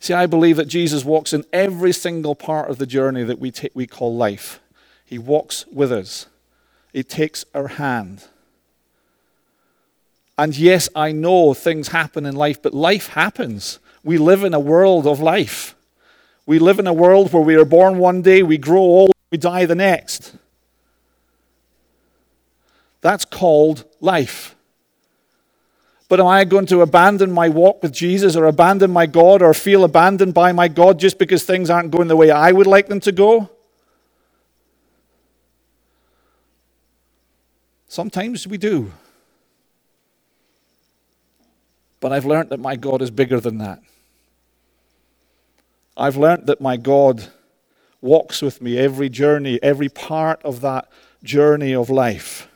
See, 0.00 0.14
I 0.14 0.26
believe 0.26 0.56
that 0.56 0.66
Jesus 0.66 1.04
walks 1.04 1.32
in 1.32 1.44
every 1.52 1.92
single 1.92 2.34
part 2.34 2.70
of 2.70 2.78
the 2.78 2.86
journey 2.86 3.22
that 3.22 3.38
we, 3.38 3.52
we 3.72 3.86
call 3.86 4.16
life. 4.16 4.58
He 5.04 5.16
walks 5.16 5.64
with 5.68 5.92
us, 5.92 6.26
He 6.92 7.04
takes 7.04 7.44
our 7.54 7.68
hand. 7.68 8.24
And 10.38 10.56
yes, 10.56 10.88
I 10.94 11.12
know 11.12 11.54
things 11.54 11.88
happen 11.88 12.26
in 12.26 12.34
life, 12.34 12.62
but 12.62 12.74
life 12.74 13.08
happens. 13.08 13.78
We 14.02 14.18
live 14.18 14.44
in 14.44 14.54
a 14.54 14.60
world 14.60 15.06
of 15.06 15.20
life. 15.20 15.76
We 16.46 16.58
live 16.58 16.78
in 16.78 16.86
a 16.86 16.92
world 16.92 17.32
where 17.32 17.42
we 17.42 17.54
are 17.54 17.64
born 17.64 17.98
one 17.98 18.22
day, 18.22 18.42
we 18.42 18.58
grow 18.58 18.80
old, 18.80 19.12
we 19.30 19.38
die 19.38 19.66
the 19.66 19.74
next. 19.74 20.34
That's 23.00 23.24
called 23.24 23.84
life. 24.00 24.54
But 26.08 26.20
am 26.20 26.26
I 26.26 26.44
going 26.44 26.66
to 26.66 26.82
abandon 26.82 27.32
my 27.32 27.48
walk 27.48 27.82
with 27.82 27.92
Jesus 27.92 28.36
or 28.36 28.44
abandon 28.44 28.90
my 28.90 29.06
God 29.06 29.40
or 29.40 29.54
feel 29.54 29.82
abandoned 29.82 30.34
by 30.34 30.52
my 30.52 30.68
God 30.68 30.98
just 30.98 31.18
because 31.18 31.44
things 31.44 31.70
aren't 31.70 31.90
going 31.90 32.08
the 32.08 32.16
way 32.16 32.30
I 32.30 32.52
would 32.52 32.66
like 32.66 32.88
them 32.88 33.00
to 33.00 33.12
go? 33.12 33.48
Sometimes 37.88 38.46
we 38.46 38.58
do. 38.58 38.92
But 42.02 42.12
I've 42.12 42.26
learned 42.26 42.50
that 42.50 42.58
my 42.58 42.74
God 42.74 43.00
is 43.00 43.12
bigger 43.12 43.38
than 43.38 43.58
that. 43.58 43.80
I've 45.96 46.16
learned 46.16 46.48
that 46.48 46.60
my 46.60 46.76
God 46.76 47.28
walks 48.00 48.42
with 48.42 48.60
me 48.60 48.76
every 48.76 49.08
journey, 49.08 49.60
every 49.62 49.88
part 49.88 50.42
of 50.42 50.62
that 50.62 50.88
journey 51.22 51.72
of 51.72 51.88
life. 51.88 52.48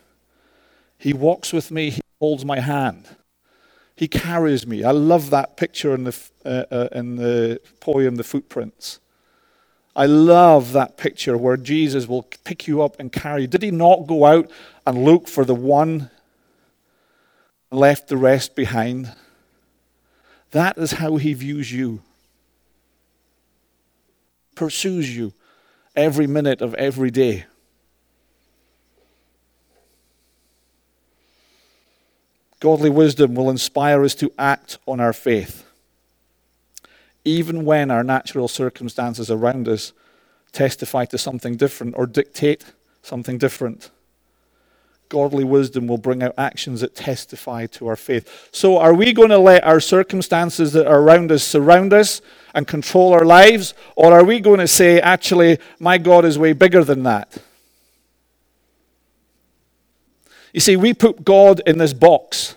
He 0.98 1.12
walks 1.12 1.52
with 1.52 1.70
me, 1.70 1.90
He 1.90 2.00
holds 2.18 2.44
my 2.44 2.58
hand. 2.58 3.06
He 3.94 4.08
carries 4.08 4.66
me. 4.66 4.82
I 4.82 4.90
love 4.90 5.30
that 5.30 5.56
picture 5.56 5.94
in 5.94 6.02
the, 6.02 6.16
uh, 6.44 6.64
uh, 6.72 6.88
in 6.90 7.14
the 7.14 7.60
poem, 7.78 8.16
The 8.16 8.24
Footprints. 8.24 8.98
I 9.94 10.06
love 10.06 10.72
that 10.72 10.96
picture 10.96 11.38
where 11.38 11.56
Jesus 11.56 12.08
will 12.08 12.24
pick 12.24 12.66
you 12.66 12.82
up 12.82 12.98
and 12.98 13.12
carry 13.12 13.42
you. 13.42 13.46
Did 13.46 13.62
he 13.62 13.70
not 13.70 14.08
go 14.08 14.24
out 14.24 14.50
and 14.84 15.04
look 15.04 15.28
for 15.28 15.44
the 15.44 15.54
one 15.54 16.10
and 17.70 17.80
left 17.80 18.08
the 18.08 18.16
rest 18.16 18.56
behind? 18.56 19.14
That 20.56 20.78
is 20.78 20.92
how 20.92 21.16
he 21.16 21.34
views 21.34 21.70
you. 21.70 22.00
Pursues 24.54 25.14
you 25.14 25.34
every 25.94 26.26
minute 26.26 26.62
of 26.62 26.72
every 26.76 27.10
day. 27.10 27.44
Godly 32.58 32.88
wisdom 32.88 33.34
will 33.34 33.50
inspire 33.50 34.02
us 34.02 34.14
to 34.14 34.32
act 34.38 34.78
on 34.86 34.98
our 34.98 35.12
faith, 35.12 35.62
even 37.22 37.66
when 37.66 37.90
our 37.90 38.02
natural 38.02 38.48
circumstances 38.48 39.30
around 39.30 39.68
us 39.68 39.92
testify 40.52 41.04
to 41.04 41.18
something 41.18 41.56
different 41.56 41.94
or 41.98 42.06
dictate 42.06 42.64
something 43.02 43.36
different 43.36 43.90
godly 45.08 45.44
wisdom 45.44 45.86
will 45.86 45.98
bring 45.98 46.22
out 46.22 46.34
actions 46.36 46.80
that 46.80 46.94
testify 46.94 47.66
to 47.66 47.86
our 47.86 47.96
faith. 47.96 48.48
So, 48.52 48.78
are 48.78 48.94
we 48.94 49.12
going 49.12 49.30
to 49.30 49.38
let 49.38 49.64
our 49.64 49.80
circumstances 49.80 50.72
that 50.72 50.86
are 50.86 51.00
around 51.00 51.30
us 51.32 51.44
surround 51.44 51.92
us 51.92 52.20
and 52.54 52.66
control 52.66 53.12
our 53.12 53.24
lives? 53.24 53.74
Or 53.94 54.12
are 54.12 54.24
we 54.24 54.40
going 54.40 54.60
to 54.60 54.68
say, 54.68 55.00
actually, 55.00 55.58
my 55.78 55.98
God 55.98 56.24
is 56.24 56.38
way 56.38 56.52
bigger 56.52 56.84
than 56.84 57.02
that? 57.04 57.38
You 60.52 60.60
see, 60.60 60.76
we 60.76 60.94
put 60.94 61.24
God 61.24 61.60
in 61.66 61.78
this 61.78 61.92
box. 61.92 62.54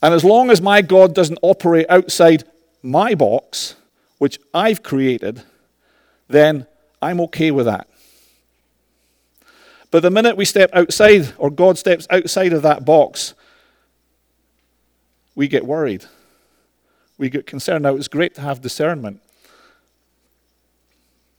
And 0.00 0.14
as 0.14 0.22
long 0.22 0.50
as 0.50 0.60
my 0.60 0.82
God 0.82 1.14
doesn't 1.14 1.38
operate 1.42 1.86
outside 1.88 2.44
my 2.82 3.14
box, 3.14 3.74
which 4.18 4.38
I've 4.52 4.82
created, 4.82 5.42
then 6.28 6.66
I'm 7.02 7.20
okay 7.22 7.50
with 7.50 7.66
that. 7.66 7.88
But 9.94 10.02
the 10.02 10.10
minute 10.10 10.36
we 10.36 10.44
step 10.44 10.70
outside, 10.72 11.32
or 11.38 11.50
God 11.50 11.78
steps 11.78 12.08
outside 12.10 12.52
of 12.52 12.62
that 12.62 12.84
box, 12.84 13.32
we 15.36 15.46
get 15.46 15.64
worried. 15.64 16.04
We 17.16 17.30
get 17.30 17.46
concerned. 17.46 17.84
Now, 17.84 17.94
it's 17.94 18.08
great 18.08 18.34
to 18.34 18.40
have 18.40 18.60
discernment. 18.60 19.22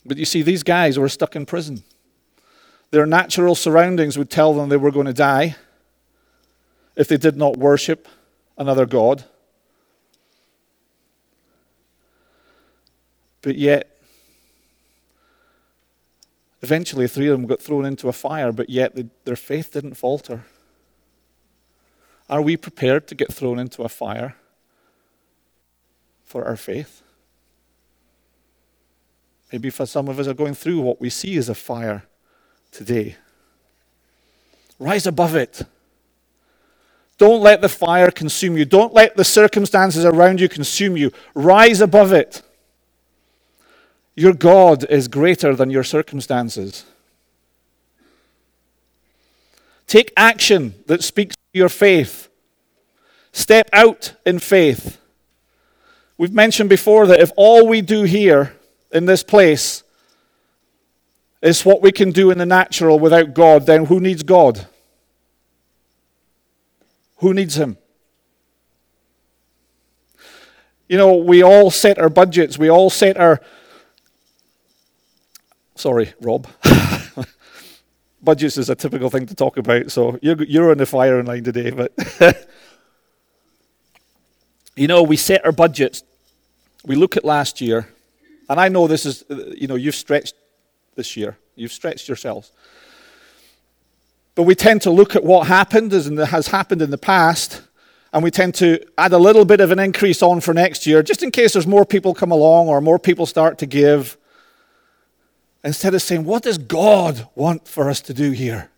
But 0.05 0.15
you 0.15 0.23
see, 0.23 0.41
these 0.41 0.63
guys 0.63 0.97
were 0.97 1.09
stuck 1.09 1.35
in 1.35 1.45
prison. 1.45 1.83
Their 2.91 3.05
natural 3.05 3.55
surroundings 3.55 4.17
would 4.17 4.29
tell 4.29 4.53
them 4.53 4.69
they 4.69 4.77
were 4.77 4.89
going 4.89 5.07
to 5.07 5.11
die 5.11 5.57
if 6.95 7.09
they 7.09 7.17
did 7.17 7.35
not 7.35 7.57
worship 7.57 8.07
another 8.57 8.85
God. 8.85 9.25
But 13.41 13.57
yet, 13.57 13.94
eventually, 16.61 17.07
three 17.07 17.27
of 17.27 17.37
them 17.37 17.47
got 17.47 17.61
thrown 17.61 17.85
into 17.85 18.07
a 18.07 18.13
fire, 18.13 18.51
but 18.51 18.69
yet 18.69 18.97
their 19.25 19.35
faith 19.35 19.73
didn't 19.73 19.95
falter. 19.95 20.45
Are 22.29 22.41
we 22.41 22.57
prepared 22.57 23.07
to 23.07 23.15
get 23.15 23.31
thrown 23.31 23.59
into 23.59 23.83
a 23.83 23.89
fire 23.89 24.35
for 26.23 26.45
our 26.45 26.55
faith? 26.55 27.03
Maybe 29.51 29.69
for 29.69 29.85
some 29.85 30.07
of 30.07 30.19
us 30.19 30.27
are 30.27 30.33
going 30.33 30.55
through 30.55 30.81
what 30.81 30.99
we 30.99 31.09
see 31.09 31.37
as 31.37 31.49
a 31.49 31.55
fire 31.55 32.03
today. 32.71 33.15
Rise 34.79 35.05
above 35.07 35.35
it. 35.35 35.61
Don't 37.17 37.41
let 37.41 37.61
the 37.61 37.69
fire 37.69 38.11
consume 38.11 38.57
you. 38.57 38.65
Don't 38.65 38.93
let 38.93 39.15
the 39.15 39.23
circumstances 39.23 40.03
around 40.03 40.41
you 40.41 40.49
consume 40.49 40.97
you. 40.97 41.11
Rise 41.33 41.79
above 41.79 42.11
it. 42.11 42.41
Your 44.15 44.33
God 44.33 44.85
is 44.89 45.07
greater 45.07 45.55
than 45.55 45.69
your 45.69 45.83
circumstances. 45.83 46.85
Take 49.87 50.13
action 50.15 50.73
that 50.87 51.03
speaks 51.03 51.35
to 51.35 51.59
your 51.59 51.69
faith. 51.69 52.29
Step 53.31 53.69
out 53.73 54.13
in 54.25 54.39
faith. 54.39 54.99
We've 56.17 56.33
mentioned 56.33 56.69
before 56.69 57.07
that 57.07 57.19
if 57.19 57.31
all 57.35 57.67
we 57.67 57.81
do 57.81 58.03
here 58.03 58.55
in 58.91 59.05
this 59.05 59.21
place 59.21 59.83
is 61.41 61.65
what 61.65 61.81
we 61.81 61.91
can 61.91 62.11
do 62.11 62.31
in 62.31 62.37
the 62.37 62.45
natural 62.45 62.97
without 62.97 63.33
God, 63.33 63.65
then 63.65 63.85
who 63.85 63.99
needs 63.99 64.23
God? 64.23 64.65
Who 67.17 67.33
needs 67.33 67.57
Him? 67.57 67.77
You 70.87 70.97
know, 70.97 71.15
we 71.15 71.43
all 71.43 71.71
set 71.71 71.99
our 71.99 72.09
budgets, 72.09 72.57
we 72.57 72.69
all 72.69 72.89
set 72.89 73.17
our. 73.17 73.41
Sorry, 75.75 76.13
Rob. 76.21 76.47
budgets 78.25 78.57
is 78.57 78.69
a 78.69 78.75
typical 78.75 79.09
thing 79.09 79.27
to 79.27 79.35
talk 79.35 79.57
about, 79.57 79.91
so 79.91 80.17
you're, 80.21 80.43
you're 80.43 80.71
on 80.71 80.77
the 80.77 80.85
firing 80.85 81.25
line 81.25 81.43
today, 81.43 81.69
but. 81.69 81.93
you 84.75 84.87
know, 84.87 85.03
we 85.03 85.15
set 85.15 85.45
our 85.45 85.51
budgets. 85.51 86.03
We 86.85 86.95
look 86.95 87.15
at 87.15 87.23
last 87.23 87.61
year, 87.61 87.87
and 88.49 88.59
I 88.59 88.67
know 88.67 88.87
this 88.87 89.05
is, 89.05 89.23
you 89.29 89.67
know, 89.67 89.75
you've 89.75 89.95
stretched 89.95 90.35
this 90.95 91.15
year, 91.15 91.37
you've 91.55 91.71
stretched 91.71 92.07
yourselves. 92.07 92.51
But 94.33 94.43
we 94.43 94.55
tend 94.55 94.81
to 94.81 94.91
look 94.91 95.15
at 95.15 95.23
what 95.23 95.47
happened 95.47 95.93
and 95.93 96.17
has 96.17 96.47
happened 96.47 96.81
in 96.81 96.89
the 96.89 96.97
past, 96.97 97.61
and 98.11 98.23
we 98.23 98.31
tend 98.31 98.55
to 98.55 98.79
add 98.97 99.13
a 99.13 99.17
little 99.17 99.45
bit 99.45 99.61
of 99.61 99.71
an 99.71 99.79
increase 99.79 100.21
on 100.21 100.41
for 100.41 100.53
next 100.53 100.85
year, 100.85 101.01
just 101.03 101.23
in 101.23 101.31
case 101.31 101.53
there's 101.53 101.67
more 101.67 101.85
people 101.85 102.13
come 102.13 102.31
along 102.31 102.67
or 102.67 102.81
more 102.81 102.99
people 102.99 103.25
start 103.25 103.57
to 103.59 103.65
give. 103.65 104.17
Instead 105.65 105.95
of 105.95 106.01
saying, 106.03 106.23
What 106.23 106.43
does 106.43 106.59
God 106.59 107.27
want 107.33 107.67
for 107.67 107.89
us 107.89 107.99
to 108.01 108.13
do 108.13 108.31
here? 108.31 108.69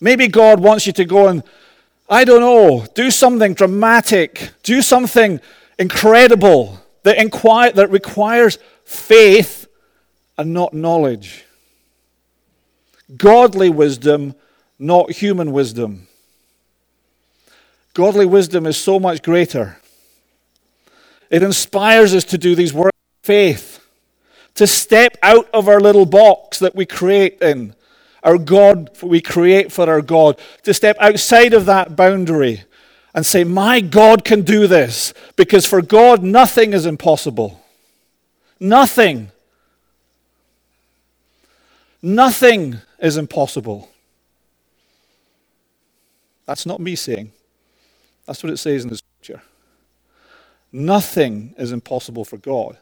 Maybe 0.00 0.26
God 0.26 0.60
wants 0.60 0.86
you 0.86 0.92
to 0.94 1.04
go 1.04 1.28
and, 1.28 1.42
I 2.08 2.24
don't 2.24 2.40
know, 2.40 2.86
do 2.94 3.10
something 3.10 3.54
dramatic, 3.54 4.50
do 4.64 4.82
something 4.82 5.40
incredible 5.78 6.80
that, 7.04 7.16
that 7.74 7.90
requires 7.90 8.58
faith 8.84 9.68
and 10.36 10.52
not 10.52 10.74
knowledge. 10.74 11.44
Godly 13.16 13.70
wisdom, 13.70 14.34
not 14.78 15.12
human 15.12 15.52
wisdom. 15.52 16.08
Godly 17.94 18.26
wisdom 18.26 18.66
is 18.66 18.76
so 18.76 19.00
much 19.00 19.22
greater. 19.22 19.78
It 21.30 21.42
inspires 21.42 22.14
us 22.14 22.24
to 22.24 22.38
do 22.38 22.54
these 22.54 22.72
works 22.72 22.96
of 22.96 23.26
faith, 23.26 23.77
to 24.58 24.66
step 24.66 25.16
out 25.22 25.48
of 25.54 25.68
our 25.68 25.78
little 25.78 26.04
box 26.04 26.58
that 26.58 26.74
we 26.74 26.84
create 26.84 27.40
in, 27.40 27.76
our 28.24 28.36
God 28.36 28.90
we 29.00 29.20
create 29.20 29.70
for 29.70 29.88
our 29.88 30.02
God, 30.02 30.36
to 30.64 30.74
step 30.74 30.96
outside 30.98 31.54
of 31.54 31.64
that 31.66 31.94
boundary 31.94 32.64
and 33.14 33.24
say, 33.24 33.44
My 33.44 33.80
God 33.80 34.24
can 34.24 34.42
do 34.42 34.66
this, 34.66 35.14
because 35.36 35.64
for 35.64 35.80
God 35.80 36.24
nothing 36.24 36.72
is 36.72 36.86
impossible. 36.86 37.64
Nothing. 38.58 39.30
Nothing 42.02 42.78
is 42.98 43.16
impossible. 43.16 43.88
That's 46.46 46.66
not 46.66 46.80
me 46.80 46.96
saying. 46.96 47.30
That's 48.26 48.42
what 48.42 48.52
it 48.52 48.56
says 48.56 48.82
in 48.82 48.90
the 48.90 48.96
scripture. 48.96 49.40
Nothing 50.72 51.54
is 51.56 51.70
impossible 51.70 52.24
for 52.24 52.38
God. 52.38 52.76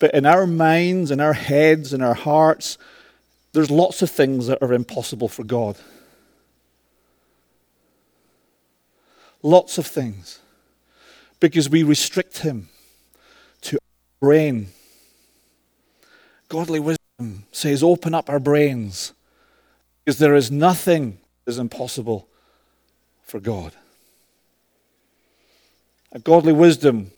But 0.00 0.14
in 0.14 0.26
our 0.26 0.46
minds, 0.46 1.12
in 1.12 1.20
our 1.20 1.34
heads, 1.34 1.92
in 1.92 2.02
our 2.02 2.14
hearts, 2.14 2.78
there's 3.52 3.70
lots 3.70 4.02
of 4.02 4.10
things 4.10 4.48
that 4.48 4.60
are 4.62 4.72
impossible 4.72 5.28
for 5.28 5.44
God. 5.44 5.76
Lots 9.42 9.78
of 9.78 9.86
things. 9.86 10.40
Because 11.38 11.68
we 11.68 11.82
restrict 11.82 12.38
Him 12.38 12.70
to 13.60 13.76
our 13.76 14.26
brain. 14.26 14.68
Godly 16.48 16.80
wisdom 16.80 17.44
says, 17.52 17.82
open 17.82 18.14
up 18.14 18.30
our 18.30 18.40
brains 18.40 19.12
because 20.04 20.18
there 20.18 20.34
is 20.34 20.50
nothing 20.50 21.18
that 21.44 21.52
is 21.52 21.58
impossible 21.58 22.26
for 23.22 23.38
God. 23.38 23.72
A 26.12 26.18
godly 26.18 26.52
wisdom 26.52 27.12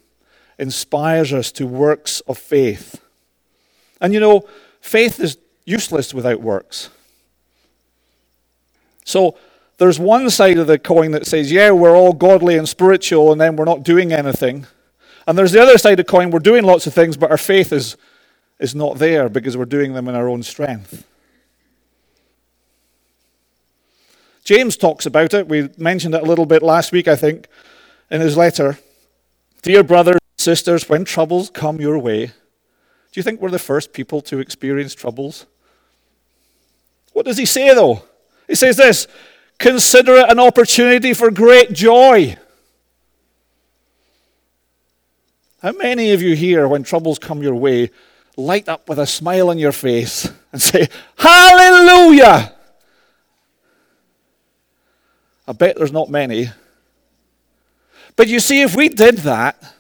inspires 0.59 1.33
us 1.33 1.53
to 1.53 1.67
works 1.67 2.21
of 2.21 2.39
faith. 2.39 3.01
And 4.01 4.13
you 4.13 4.21
know, 4.21 4.49
faith 4.81 5.21
is 5.21 5.39
useless 5.65 6.13
without 6.13 6.41
works. 6.41 6.91
So 9.05 9.37
there's 9.79 9.99
one 9.99 10.31
side 10.31 10.59
of 10.59 10.67
the 10.67 10.79
coin 10.79 11.13
that 11.13 11.27
says, 11.27 11.51
yeah, 11.51 11.71
we're 11.71 11.97
all 11.97 12.13
godly 12.13 12.57
and 12.57 12.69
spiritual, 12.69 13.33
and 13.33 13.41
then 13.41 13.57
we're 13.57 13.65
not 13.65 13.83
doing 13.83 14.13
anything. 14.13 14.67
And 15.27 15.37
there's 15.37 15.53
the 15.53 15.63
other 15.63 15.79
side 15.79 15.99
of 15.99 16.07
the 16.07 16.11
coin, 16.11 16.31
we're 16.31 16.41
doing 16.41 16.65
lots 16.65 16.87
of 16.87 16.95
things, 16.95 17.17
but 17.17 17.31
our 17.31 17.39
faith 17.39 17.73
is, 17.73 17.97
is 18.59 18.75
not 18.75 18.99
there 18.99 19.29
because 19.29 19.57
we're 19.57 19.65
doing 19.65 19.93
them 19.95 20.09
in 20.09 20.15
our 20.15 20.29
own 20.29 20.43
strength. 20.43 21.07
James 24.45 24.77
talks 24.77 25.07
about 25.07 25.35
it. 25.35 25.49
We 25.49 25.71
mentioned 25.79 26.15
it 26.15 26.23
a 26.23 26.27
little 26.27 26.47
bit 26.47 26.63
last 26.63 26.91
week, 26.91 27.07
I 27.07 27.15
think, 27.15 27.47
in 28.11 28.21
his 28.21 28.37
letter. 28.37 28.79
Dear 29.63 29.85
brothers 29.85 30.22
sisters, 30.43 30.89
when 30.89 31.05
troubles 31.05 31.51
come 31.51 31.81
your 31.81 31.99
way, 31.99 32.27
do 32.27 32.33
you 33.15 33.23
think 33.23 33.41
we're 33.41 33.51
the 33.51 33.59
first 33.59 33.93
people 33.93 34.21
to 34.23 34.39
experience 34.39 34.95
troubles? 34.95 35.47
What 37.13 37.27
does 37.27 37.37
he 37.37 37.47
say, 37.47 37.75
though? 37.75 38.03
He 38.49 38.55
says 38.55 38.77
this 38.77 39.07
consider 39.59 40.17
it 40.17 40.29
an 40.29 40.41
opportunity 40.41 41.15
for 41.15 41.31
great 41.31 41.73
joy. 41.73 42.37
How 45.63 45.73
many 45.73 46.11
of 46.13 46.21
you 46.21 46.35
here, 46.35 46.67
when 46.67 46.83
troubles 46.83 47.21
come 47.21 47.43
your 47.43 47.55
way, 47.55 47.91
light 48.37 48.69
up 48.69 48.89
with 48.89 48.99
a 48.99 49.07
smile 49.07 49.51
on 49.51 49.59
your 49.59 49.73
face 49.73 50.29
and 50.53 50.61
say, 50.61 50.89
Hallelujah! 51.17 52.55
I 55.47 55.53
bet 55.53 55.77
there's 55.77 55.93
not 55.93 56.11
many. 56.11 56.51
But 58.17 58.29
you 58.29 58.41
see, 58.41 58.63
if 58.63 58.75
we 58.75 58.89
did 58.89 59.19
that, 59.19 59.72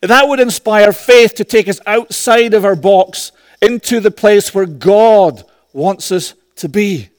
that 0.00 0.28
would 0.28 0.40
inspire 0.40 0.92
faith 0.92 1.34
to 1.34 1.44
take 1.44 1.68
us 1.68 1.80
outside 1.86 2.54
of 2.54 2.64
our 2.64 2.76
box 2.76 3.32
into 3.60 4.00
the 4.00 4.10
place 4.10 4.54
where 4.54 4.66
God 4.66 5.44
wants 5.72 6.10
us 6.10 6.34
to 6.56 6.68
be. 6.68 7.10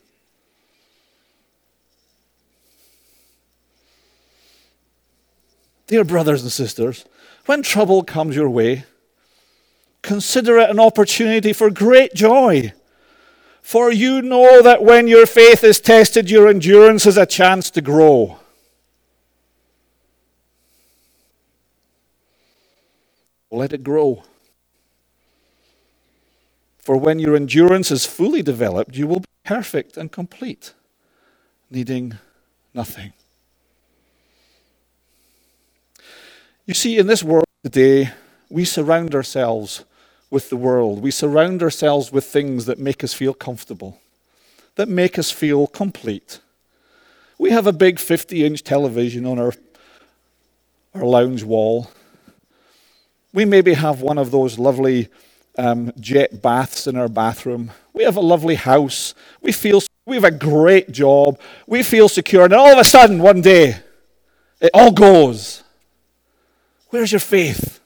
Dear 5.88 6.04
brothers 6.04 6.42
and 6.42 6.52
sisters, 6.52 7.06
when 7.46 7.62
trouble 7.62 8.04
comes 8.04 8.36
your 8.36 8.50
way, 8.50 8.86
consider 10.02 10.58
it 10.58 10.70
an 10.70 10.80
opportunity 10.80 11.54
for 11.54 11.70
great 11.70 12.14
joy. 12.14 12.74
For 13.62 13.92
you 13.92 14.22
know 14.22 14.62
that 14.62 14.84
when 14.84 15.08
your 15.08 15.26
faith 15.26 15.64
is 15.64 15.80
tested, 15.80 16.32
your 16.32 16.48
endurance 16.48 17.04
has 17.04 17.18
a 17.18 17.26
chance 17.26 17.70
to 17.72 17.82
grow. 17.82 18.41
Let 23.52 23.74
it 23.74 23.84
grow. 23.84 24.24
For 26.80 26.98
when 26.98 27.20
your 27.20 27.36
endurance 27.36 27.92
is 27.92 28.06
fully 28.06 28.42
developed, 28.42 28.96
you 28.96 29.06
will 29.06 29.20
be 29.20 29.28
perfect 29.46 29.98
and 29.98 30.12
complete, 30.12 30.74
needing 31.70 32.18
nothing. 32.74 33.14
You 36.66 36.74
see, 36.74 36.98
in 36.98 37.08
this 37.08 37.24
world 37.24 37.46
today, 37.64 38.12
we 38.50 38.66
surround 38.66 39.14
ourselves 39.14 39.84
with 40.30 40.50
the 40.50 40.56
world. 40.56 41.02
We 41.02 41.12
surround 41.12 41.62
ourselves 41.62 42.12
with 42.12 42.26
things 42.26 42.66
that 42.66 42.80
make 42.80 43.04
us 43.04 43.14
feel 43.14 43.34
comfortable, 43.34 44.00
that 44.76 44.88
make 44.88 45.20
us 45.20 45.30
feel 45.30 45.68
complete. 45.68 46.40
We 47.38 47.50
have 47.52 47.68
a 47.68 47.74
big 47.74 48.00
50 48.00 48.46
inch 48.46 48.64
television 48.64 49.26
on 49.26 49.38
our, 49.38 49.54
our 50.94 51.04
lounge 51.04 51.44
wall. 51.44 51.92
We 53.34 53.46
maybe 53.46 53.74
have 53.74 54.02
one 54.02 54.18
of 54.18 54.32
those 54.32 54.60
lovely 54.60 55.10
um, 55.58 55.92
jet 56.00 56.42
baths 56.42 56.88
in 56.88 56.98
our 56.98 57.08
bathroom. 57.08 57.72
We 57.94 58.04
have 58.04 58.16
a 58.16 58.22
lovely 58.22 58.56
house. 58.56 59.14
We 59.42 59.52
feel 59.52 59.82
we 60.06 60.16
have 60.16 60.24
a 60.24 60.32
great 60.32 60.92
job. 60.92 61.40
We 61.68 61.84
feel 61.84 62.10
secure. 62.10 62.46
And 62.46 62.54
all 62.54 62.72
of 62.72 62.78
a 62.78 62.84
sudden, 62.84 63.20
one 63.20 63.42
day, 63.42 63.78
it 64.60 64.72
all 64.74 64.92
goes. 64.92 65.64
Where's 66.90 67.12
your 67.12 67.20
faith? 67.20 67.80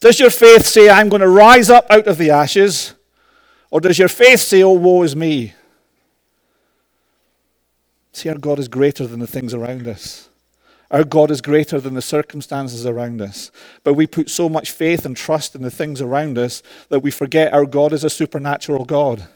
Does 0.00 0.18
your 0.18 0.30
faith 0.30 0.64
say, 0.66 0.88
I'm 0.88 1.10
going 1.10 1.20
to 1.20 1.28
rise 1.28 1.68
up 1.68 1.86
out 1.90 2.06
of 2.06 2.16
the 2.16 2.30
ashes? 2.30 2.94
Or 3.70 3.80
does 3.80 3.98
your 3.98 4.08
faith 4.08 4.40
say, 4.40 4.62
oh, 4.62 4.72
woe 4.72 5.02
is 5.02 5.14
me? 5.14 5.52
See, 8.12 8.30
our 8.30 8.38
God 8.38 8.58
is 8.58 8.66
greater 8.66 9.06
than 9.06 9.20
the 9.20 9.26
things 9.26 9.54
around 9.54 9.86
us. 9.86 10.29
Our 10.90 11.04
God 11.04 11.30
is 11.30 11.40
greater 11.40 11.80
than 11.80 11.94
the 11.94 12.02
circumstances 12.02 12.84
around 12.84 13.22
us. 13.22 13.52
But 13.84 13.94
we 13.94 14.06
put 14.06 14.28
so 14.28 14.48
much 14.48 14.72
faith 14.72 15.06
and 15.06 15.16
trust 15.16 15.54
in 15.54 15.62
the 15.62 15.70
things 15.70 16.00
around 16.00 16.36
us 16.36 16.62
that 16.88 17.00
we 17.00 17.12
forget 17.12 17.52
our 17.52 17.64
God 17.66 17.92
is 17.92 18.02
a 18.02 18.10
supernatural 18.10 18.84
God. 18.84 19.28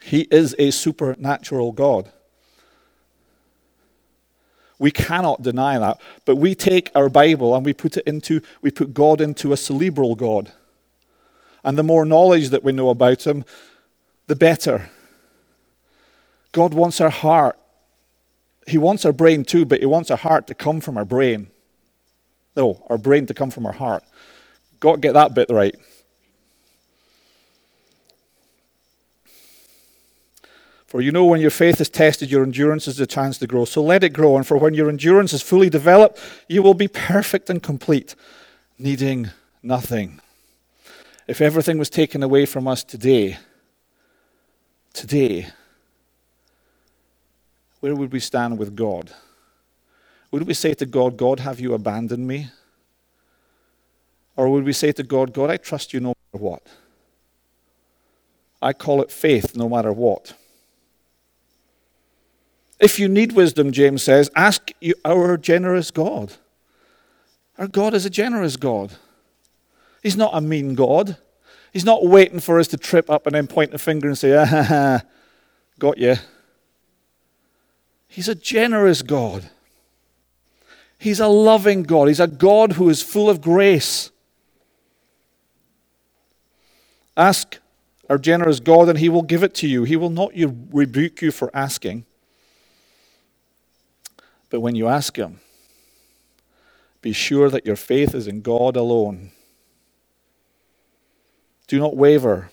He 0.00 0.28
is 0.30 0.54
a 0.58 0.70
supernatural 0.70 1.72
God. 1.72 2.12
We 4.78 4.92
cannot 4.92 5.42
deny 5.42 5.76
that. 5.78 6.00
But 6.24 6.36
we 6.36 6.54
take 6.54 6.90
our 6.94 7.08
Bible 7.08 7.56
and 7.56 7.66
we 7.66 7.72
put 7.72 7.96
it 7.96 8.06
into, 8.06 8.40
we 8.62 8.70
put 8.70 8.94
God 8.94 9.20
into 9.20 9.52
a 9.52 9.56
cerebral 9.56 10.14
God. 10.14 10.52
And 11.64 11.76
the 11.76 11.82
more 11.82 12.04
knowledge 12.04 12.50
that 12.50 12.62
we 12.62 12.70
know 12.70 12.90
about 12.90 13.26
Him, 13.26 13.44
the 14.28 14.36
better. 14.36 14.88
God 16.52 16.74
wants 16.74 17.00
our 17.00 17.10
heart. 17.10 17.58
He 18.68 18.78
wants 18.78 19.04
our 19.04 19.12
brain 19.12 19.44
too, 19.44 19.64
but 19.64 19.80
He 19.80 19.86
wants 19.86 20.10
our 20.10 20.16
heart 20.16 20.46
to 20.48 20.54
come 20.54 20.80
from 20.80 20.98
our 20.98 21.04
brain. 21.04 21.48
No, 22.56 22.84
our 22.90 22.98
brain 22.98 23.26
to 23.26 23.34
come 23.34 23.50
from 23.50 23.66
our 23.66 23.72
heart. 23.72 24.02
Got 24.80 24.96
to 24.96 25.00
get 25.00 25.14
that 25.14 25.34
bit 25.34 25.48
right. 25.50 25.74
For 30.86 31.02
you 31.02 31.12
know, 31.12 31.26
when 31.26 31.40
your 31.40 31.50
faith 31.50 31.80
is 31.80 31.90
tested, 31.90 32.30
your 32.30 32.42
endurance 32.42 32.88
is 32.88 32.98
a 32.98 33.06
chance 33.06 33.36
to 33.38 33.46
grow. 33.46 33.66
So 33.66 33.82
let 33.82 34.02
it 34.02 34.14
grow. 34.14 34.36
And 34.36 34.46
for 34.46 34.56
when 34.56 34.72
your 34.72 34.88
endurance 34.88 35.34
is 35.34 35.42
fully 35.42 35.68
developed, 35.68 36.18
you 36.48 36.62
will 36.62 36.74
be 36.74 36.88
perfect 36.88 37.50
and 37.50 37.62
complete, 37.62 38.14
needing 38.78 39.30
nothing. 39.62 40.20
If 41.26 41.42
everything 41.42 41.76
was 41.76 41.90
taken 41.90 42.22
away 42.22 42.46
from 42.46 42.66
us 42.66 42.82
today, 42.82 43.36
today, 44.94 45.48
where 47.80 47.94
would 47.94 48.12
we 48.12 48.20
stand 48.20 48.58
with 48.58 48.74
God? 48.74 49.10
Would 50.30 50.46
we 50.46 50.54
say 50.54 50.74
to 50.74 50.86
God, 50.86 51.16
God, 51.16 51.40
have 51.40 51.60
you 51.60 51.74
abandoned 51.74 52.26
me? 52.26 52.50
Or 54.36 54.48
would 54.48 54.64
we 54.64 54.72
say 54.72 54.92
to 54.92 55.02
God, 55.02 55.32
God, 55.32 55.50
I 55.50 55.56
trust 55.56 55.92
you 55.92 56.00
no 56.00 56.08
matter 56.08 56.44
what? 56.44 56.62
I 58.60 58.72
call 58.72 59.02
it 59.02 59.10
faith 59.10 59.56
no 59.56 59.68
matter 59.68 59.92
what. 59.92 60.34
If 62.80 62.98
you 62.98 63.08
need 63.08 63.32
wisdom, 63.32 63.72
James 63.72 64.02
says, 64.02 64.30
ask 64.36 64.70
our 65.04 65.36
generous 65.36 65.90
God. 65.90 66.34
Our 67.56 67.66
God 67.66 67.94
is 67.94 68.06
a 68.06 68.10
generous 68.10 68.56
God. 68.56 68.92
He's 70.02 70.16
not 70.16 70.30
a 70.32 70.40
mean 70.40 70.74
God. 70.74 71.16
He's 71.72 71.84
not 71.84 72.06
waiting 72.06 72.38
for 72.40 72.60
us 72.60 72.68
to 72.68 72.76
trip 72.76 73.10
up 73.10 73.26
and 73.26 73.34
then 73.34 73.46
point 73.46 73.72
the 73.72 73.78
finger 73.78 74.06
and 74.06 74.16
say, 74.16 74.36
ah, 74.36 74.44
ha, 74.44 74.62
ha, 74.62 75.02
got 75.78 75.98
you. 75.98 76.16
He's 78.18 78.26
a 78.26 78.34
generous 78.34 79.02
God. 79.02 79.48
He's 80.98 81.20
a 81.20 81.28
loving 81.28 81.84
God. 81.84 82.08
He's 82.08 82.18
a 82.18 82.26
God 82.26 82.72
who 82.72 82.88
is 82.88 83.00
full 83.00 83.30
of 83.30 83.40
grace. 83.40 84.10
Ask 87.16 87.60
our 88.10 88.18
generous 88.18 88.58
God, 88.58 88.88
and 88.88 88.98
He 88.98 89.08
will 89.08 89.22
give 89.22 89.44
it 89.44 89.54
to 89.54 89.68
you. 89.68 89.84
He 89.84 89.94
will 89.94 90.10
not 90.10 90.32
rebuke 90.34 91.22
you 91.22 91.30
for 91.30 91.48
asking. 91.54 92.06
But 94.50 94.62
when 94.62 94.74
you 94.74 94.88
ask 94.88 95.16
Him, 95.16 95.38
be 97.00 97.12
sure 97.12 97.48
that 97.50 97.66
your 97.66 97.76
faith 97.76 98.16
is 98.16 98.26
in 98.26 98.40
God 98.40 98.74
alone. 98.74 99.30
Do 101.68 101.78
not 101.78 101.96
waver, 101.96 102.50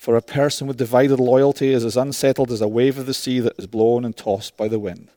for 0.00 0.16
a 0.16 0.22
person 0.22 0.66
with 0.66 0.78
divided 0.78 1.20
loyalty 1.20 1.74
is 1.74 1.84
as 1.84 1.94
unsettled 1.94 2.50
as 2.50 2.62
a 2.62 2.66
wave 2.66 2.96
of 2.96 3.04
the 3.04 3.12
sea 3.12 3.38
that 3.38 3.58
is 3.58 3.66
blown 3.66 4.02
and 4.02 4.16
tossed 4.16 4.56
by 4.56 4.66
the 4.66 4.78
wind. 4.78 5.10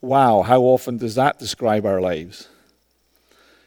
Wow, 0.00 0.40
how 0.40 0.62
often 0.62 0.96
does 0.96 1.14
that 1.16 1.38
describe 1.38 1.84
our 1.84 2.00
lives? 2.00 2.48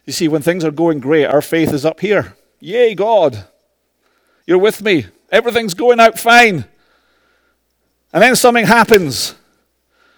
You 0.08 0.12
see, 0.12 0.28
when 0.28 0.42
things 0.42 0.66
are 0.66 0.72
going 0.72 1.00
great, 1.00 1.28
our 1.28 1.44
faith 1.44 1.72
is 1.72 1.86
up 1.86 2.00
here. 2.00 2.36
Yay, 2.60 2.96
God! 2.96 3.46
You're 4.48 4.58
with 4.58 4.82
me. 4.82 5.06
Everything's 5.32 5.76
going 5.76 6.00
out 6.00 6.18
fine. 6.18 6.66
And 8.12 8.24
then 8.24 8.36
something 8.36 8.66
happens 8.66 9.36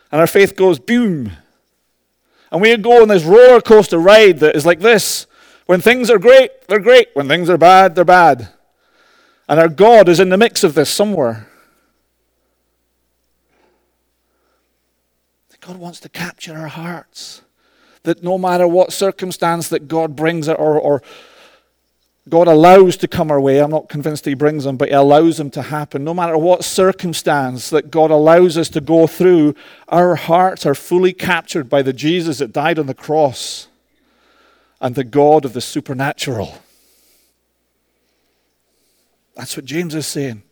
and 0.09 0.21
our 0.21 0.27
faith 0.27 0.55
goes 0.55 0.79
boom. 0.79 1.33
And 2.49 2.61
we 2.61 2.77
go 2.77 3.01
on 3.01 3.09
this 3.09 3.25
roller 3.25 3.59
coaster 3.59 3.99
ride 3.99 4.39
that 4.39 4.55
is 4.55 4.65
like 4.65 4.79
this. 4.79 5.27
When 5.65 5.81
things 5.81 6.09
are 6.09 6.17
great, 6.17 6.65
they're 6.69 6.79
great. 6.79 7.09
When 7.13 7.27
things 7.27 7.49
are 7.49 7.57
bad, 7.57 7.95
they're 7.95 8.05
bad. 8.05 8.53
And 9.47 9.59
our 9.59 9.69
God 9.69 10.09
is 10.09 10.19
in 10.19 10.29
the 10.29 10.37
mix 10.37 10.63
of 10.63 10.73
this 10.73 10.89
somewhere. 10.89 11.47
God 15.65 15.77
wants 15.77 15.99
to 16.01 16.09
capture 16.09 16.55
our 16.55 16.67
hearts. 16.67 17.41
That 18.03 18.23
no 18.23 18.37
matter 18.37 18.67
what 18.67 18.93
circumstance 18.93 19.67
that 19.69 19.87
God 19.87 20.15
brings 20.15 20.47
or, 20.47 20.55
or 20.57 21.01
God 22.27 22.47
allows 22.47 22.97
to 22.97 23.07
come 23.07 23.29
our 23.29 23.39
way. 23.39 23.59
I'm 23.59 23.69
not 23.69 23.87
convinced 23.87 24.25
He 24.25 24.33
brings 24.33 24.63
them, 24.63 24.77
but 24.77 24.89
He 24.89 24.95
allows 24.95 25.37
them 25.37 25.51
to 25.51 25.61
happen. 25.61 26.03
No 26.03 26.13
matter 26.13 26.37
what 26.37 26.63
circumstance 26.63 27.69
that 27.69 27.91
God 27.91 28.09
allows 28.09 28.57
us 28.57 28.69
to 28.69 28.81
go 28.81 29.05
through, 29.05 29.53
our 29.89 30.15
hearts 30.15 30.65
are 30.65 30.73
fully 30.73 31.13
captured 31.13 31.69
by 31.69 31.83
the 31.83 31.93
Jesus 31.93 32.39
that 32.39 32.51
died 32.51 32.79
on 32.79 32.87
the 32.87 32.95
cross 32.95 33.67
and 34.81 34.95
the 34.95 35.03
God 35.03 35.45
of 35.45 35.53
the 35.53 35.61
supernatural. 35.61 36.61
That's 39.35 39.55
what 39.55 39.65
James 39.65 39.95
is 39.95 40.07
saying. 40.07 40.43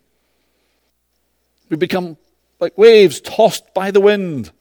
We 1.69 1.77
become 1.77 2.17
like 2.59 2.77
waves 2.77 3.21
tossed 3.21 3.73
by 3.73 3.91
the 3.91 4.01
wind. 4.01 4.51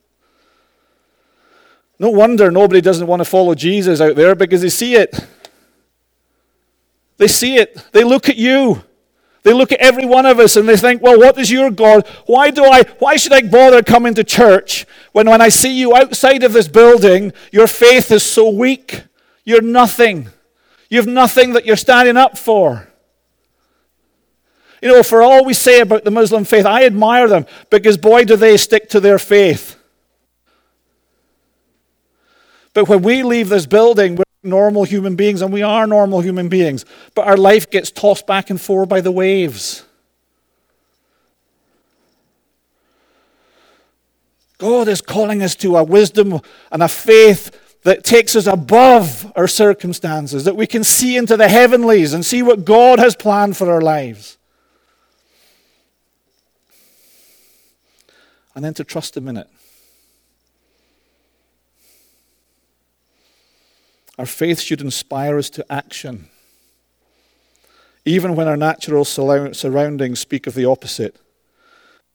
No 1.98 2.10
wonder 2.10 2.50
nobody 2.50 2.80
doesn't 2.80 3.06
want 3.06 3.20
to 3.20 3.24
follow 3.24 3.54
Jesus 3.54 4.00
out 4.00 4.16
there 4.16 4.34
because 4.34 4.62
they 4.62 4.70
see 4.70 4.94
it. 4.94 5.14
They 7.16 7.28
see 7.28 7.56
it. 7.56 7.76
They 7.92 8.02
look 8.02 8.28
at 8.28 8.36
you. 8.36 8.82
They 9.44 9.52
look 9.52 9.72
at 9.72 9.80
every 9.80 10.06
one 10.06 10.24
of 10.24 10.38
us 10.38 10.56
and 10.56 10.68
they 10.68 10.76
think, 10.76 11.02
well, 11.02 11.18
what 11.18 11.36
is 11.38 11.50
your 11.50 11.70
God? 11.70 12.06
Why 12.26 12.50
do 12.50 12.64
I, 12.64 12.82
why 12.98 13.16
should 13.16 13.32
I 13.32 13.42
bother 13.42 13.82
coming 13.82 14.14
to 14.14 14.24
church 14.24 14.86
when 15.12 15.28
when 15.28 15.40
I 15.40 15.48
see 15.48 15.76
you 15.76 15.96
outside 15.96 16.44
of 16.44 16.52
this 16.52 16.68
building, 16.68 17.32
your 17.50 17.66
faith 17.66 18.10
is 18.12 18.22
so 18.24 18.48
weak? 18.48 19.04
You're 19.44 19.62
nothing. 19.62 20.28
You 20.88 20.98
have 20.98 21.08
nothing 21.08 21.54
that 21.54 21.66
you're 21.66 21.76
standing 21.76 22.16
up 22.16 22.38
for. 22.38 22.88
You 24.82 24.88
know, 24.88 25.02
for 25.04 25.22
all 25.22 25.44
we 25.44 25.54
say 25.54 25.80
about 25.80 26.02
the 26.02 26.10
Muslim 26.10 26.44
faith, 26.44 26.66
I 26.66 26.84
admire 26.84 27.28
them 27.28 27.46
because 27.70 27.96
boy, 27.96 28.24
do 28.24 28.34
they 28.34 28.56
stick 28.56 28.88
to 28.90 29.00
their 29.00 29.18
faith. 29.18 29.76
But 32.74 32.88
when 32.88 33.02
we 33.02 33.22
leave 33.22 33.48
this 33.48 33.66
building, 33.66 34.16
we're 34.16 34.24
normal 34.42 34.82
human 34.82 35.14
beings, 35.14 35.40
and 35.40 35.52
we 35.52 35.62
are 35.62 35.86
normal 35.86 36.20
human 36.20 36.48
beings, 36.48 36.84
but 37.14 37.28
our 37.28 37.36
life 37.36 37.70
gets 37.70 37.92
tossed 37.92 38.26
back 38.26 38.50
and 38.50 38.60
forth 38.60 38.88
by 38.88 39.00
the 39.00 39.12
waves. 39.12 39.84
God 44.58 44.88
is 44.88 45.00
calling 45.00 45.42
us 45.42 45.54
to 45.56 45.76
a 45.76 45.84
wisdom 45.84 46.40
and 46.72 46.82
a 46.82 46.88
faith 46.88 47.80
that 47.82 48.02
takes 48.02 48.34
us 48.34 48.46
above 48.46 49.30
our 49.36 49.48
circumstances, 49.48 50.44
that 50.44 50.56
we 50.56 50.66
can 50.66 50.82
see 50.82 51.16
into 51.16 51.36
the 51.36 51.48
heavenlies 51.48 52.14
and 52.14 52.24
see 52.24 52.42
what 52.42 52.64
God 52.64 52.98
has 52.98 53.14
planned 53.14 53.56
for 53.56 53.70
our 53.70 53.80
lives. 53.80 54.38
And 58.54 58.64
then 58.64 58.74
to 58.74 58.84
trust 58.84 59.16
Him 59.16 59.28
in 59.28 59.36
it. 59.36 59.48
Our 64.18 64.26
faith 64.26 64.60
should 64.60 64.82
inspire 64.82 65.38
us 65.38 65.48
to 65.50 65.72
action, 65.72 66.28
even 68.04 68.36
when 68.36 68.46
our 68.46 68.58
natural 68.58 69.04
surroundings 69.04 70.20
speak 70.20 70.46
of 70.46 70.54
the 70.54 70.66
opposite. 70.66 71.16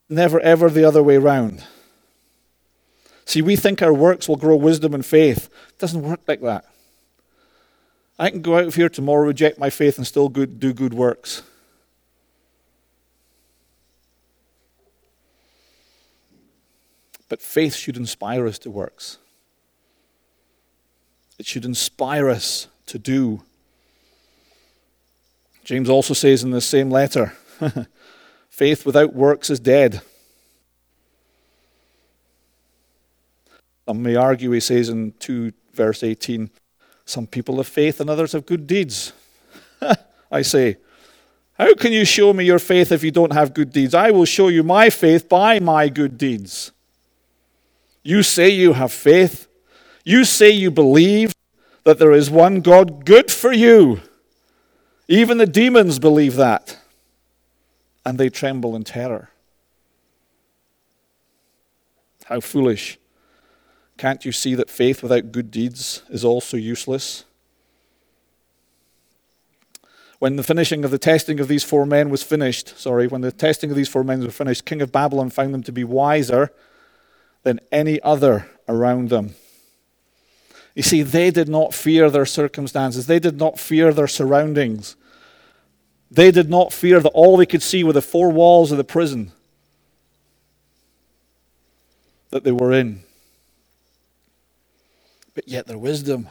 Never 0.07 0.39
ever 0.39 0.69
the 0.69 0.85
other 0.85 1.01
way 1.01 1.17
round. 1.17 1.65
See, 3.25 3.41
we 3.41 3.55
think 3.57 3.81
our 3.81 3.93
works 3.93 4.29
will 4.29 4.37
grow 4.37 4.55
wisdom 4.55 4.93
and 4.93 5.05
faith. 5.05 5.49
It 5.69 5.79
doesn't 5.79 6.03
work 6.03 6.21
like 6.27 6.41
that. 6.41 6.65
I 8.17 8.29
can 8.29 8.41
go 8.41 8.57
out 8.57 8.65
of 8.65 8.75
here 8.75 8.89
tomorrow, 8.89 9.27
reject 9.27 9.59
my 9.59 9.69
faith, 9.69 9.97
and 9.97 10.07
still 10.07 10.29
good, 10.29 10.59
do 10.59 10.73
good 10.73 10.93
works. 10.93 11.41
But 17.29 17.41
faith 17.41 17.75
should 17.75 17.97
inspire 17.97 18.47
us 18.47 18.57
to 18.59 18.71
works. 18.71 19.17
It 21.37 21.45
should 21.45 21.65
inspire 21.65 22.29
us 22.29 22.67
to 22.87 22.97
do. 22.97 23.43
James 25.63 25.89
also 25.89 26.13
says 26.13 26.43
in 26.43 26.51
the 26.51 26.61
same 26.61 26.89
letter 26.89 27.33
faith 28.49 28.85
without 28.85 29.13
works 29.13 29.49
is 29.49 29.59
dead. 29.59 30.01
Some 33.85 34.01
may 34.03 34.15
argue, 34.15 34.51
he 34.51 34.59
says 34.59 34.89
in 34.89 35.13
2 35.19 35.53
verse 35.73 36.03
18, 36.03 36.49
some 37.05 37.27
people 37.27 37.57
have 37.57 37.67
faith 37.67 38.01
and 38.01 38.09
others 38.09 38.33
have 38.33 38.45
good 38.45 38.67
deeds. 38.67 39.13
I 40.31 40.41
say, 40.41 40.77
how 41.57 41.73
can 41.73 41.93
you 41.93 42.03
show 42.03 42.33
me 42.33 42.43
your 42.43 42.59
faith 42.59 42.91
if 42.91 43.03
you 43.03 43.11
don't 43.11 43.31
have 43.33 43.53
good 43.53 43.71
deeds? 43.71 43.93
I 43.93 44.11
will 44.11 44.25
show 44.25 44.49
you 44.49 44.61
my 44.63 44.89
faith 44.89 45.29
by 45.29 45.59
my 45.59 45.87
good 45.89 46.17
deeds. 46.17 46.71
You 48.07 48.23
say 48.23 48.47
you 48.47 48.71
have 48.71 48.93
faith. 48.93 49.49
You 50.05 50.23
say 50.23 50.49
you 50.49 50.71
believe 50.71 51.33
that 51.83 51.99
there 51.99 52.13
is 52.13 52.29
one 52.29 52.61
God. 52.61 53.03
Good 53.03 53.29
for 53.29 53.51
you. 53.51 53.99
Even 55.09 55.39
the 55.39 55.45
demons 55.45 55.99
believe 55.99 56.37
that. 56.37 56.77
And 58.05 58.17
they 58.17 58.29
tremble 58.29 58.77
in 58.77 58.85
terror. 58.85 59.31
How 62.23 62.39
foolish. 62.39 62.97
Can't 63.97 64.23
you 64.23 64.31
see 64.31 64.55
that 64.55 64.69
faith 64.69 65.03
without 65.03 65.33
good 65.33 65.51
deeds 65.51 66.01
is 66.07 66.23
also 66.23 66.55
useless? 66.55 67.25
When 70.19 70.37
the 70.37 70.43
finishing 70.43 70.85
of 70.85 70.91
the 70.91 70.97
testing 70.97 71.41
of 71.41 71.49
these 71.49 71.65
four 71.65 71.85
men 71.85 72.09
was 72.09 72.23
finished, 72.23 72.79
sorry, 72.79 73.07
when 73.07 73.19
the 73.19 73.33
testing 73.33 73.69
of 73.69 73.75
these 73.75 73.89
four 73.89 74.05
men 74.05 74.23
was 74.23 74.33
finished, 74.33 74.63
King 74.63 74.81
of 74.81 74.93
Babylon 74.93 75.29
found 75.29 75.53
them 75.53 75.63
to 75.63 75.73
be 75.73 75.83
wiser 75.83 76.53
than 77.43 77.59
any 77.71 78.01
other 78.01 78.47
around 78.67 79.09
them. 79.09 79.35
You 80.75 80.83
see, 80.83 81.01
they 81.01 81.31
did 81.31 81.49
not 81.49 81.73
fear 81.73 82.09
their 82.09 82.25
circumstances, 82.25 83.07
they 83.07 83.19
did 83.19 83.37
not 83.37 83.59
fear 83.59 83.93
their 83.93 84.07
surroundings. 84.07 84.95
They 86.09 86.31
did 86.31 86.49
not 86.49 86.71
fear 86.71 87.01
that 87.01 87.09
all 87.09 87.35
they 87.35 87.45
could 87.45 87.61
see 87.61 87.83
were 87.83 87.93
the 87.93 88.01
four 88.01 88.29
walls 88.29 88.71
of 88.71 88.77
the 88.77 88.83
prison 88.83 89.33
that 92.29 92.43
they 92.43 92.51
were 92.51 92.71
in. 92.71 93.01
But 95.33 95.47
yet 95.47 95.67
their 95.67 95.77
wisdom 95.77 96.29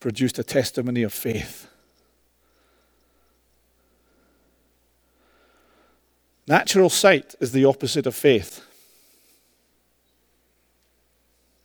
produced 0.00 0.38
a 0.38 0.44
testimony 0.44 1.02
of 1.02 1.12
faith. 1.12 1.68
Natural 6.48 6.88
sight 6.88 7.34
is 7.40 7.52
the 7.52 7.64
opposite 7.64 8.06
of 8.06 8.14
faith. 8.14 8.65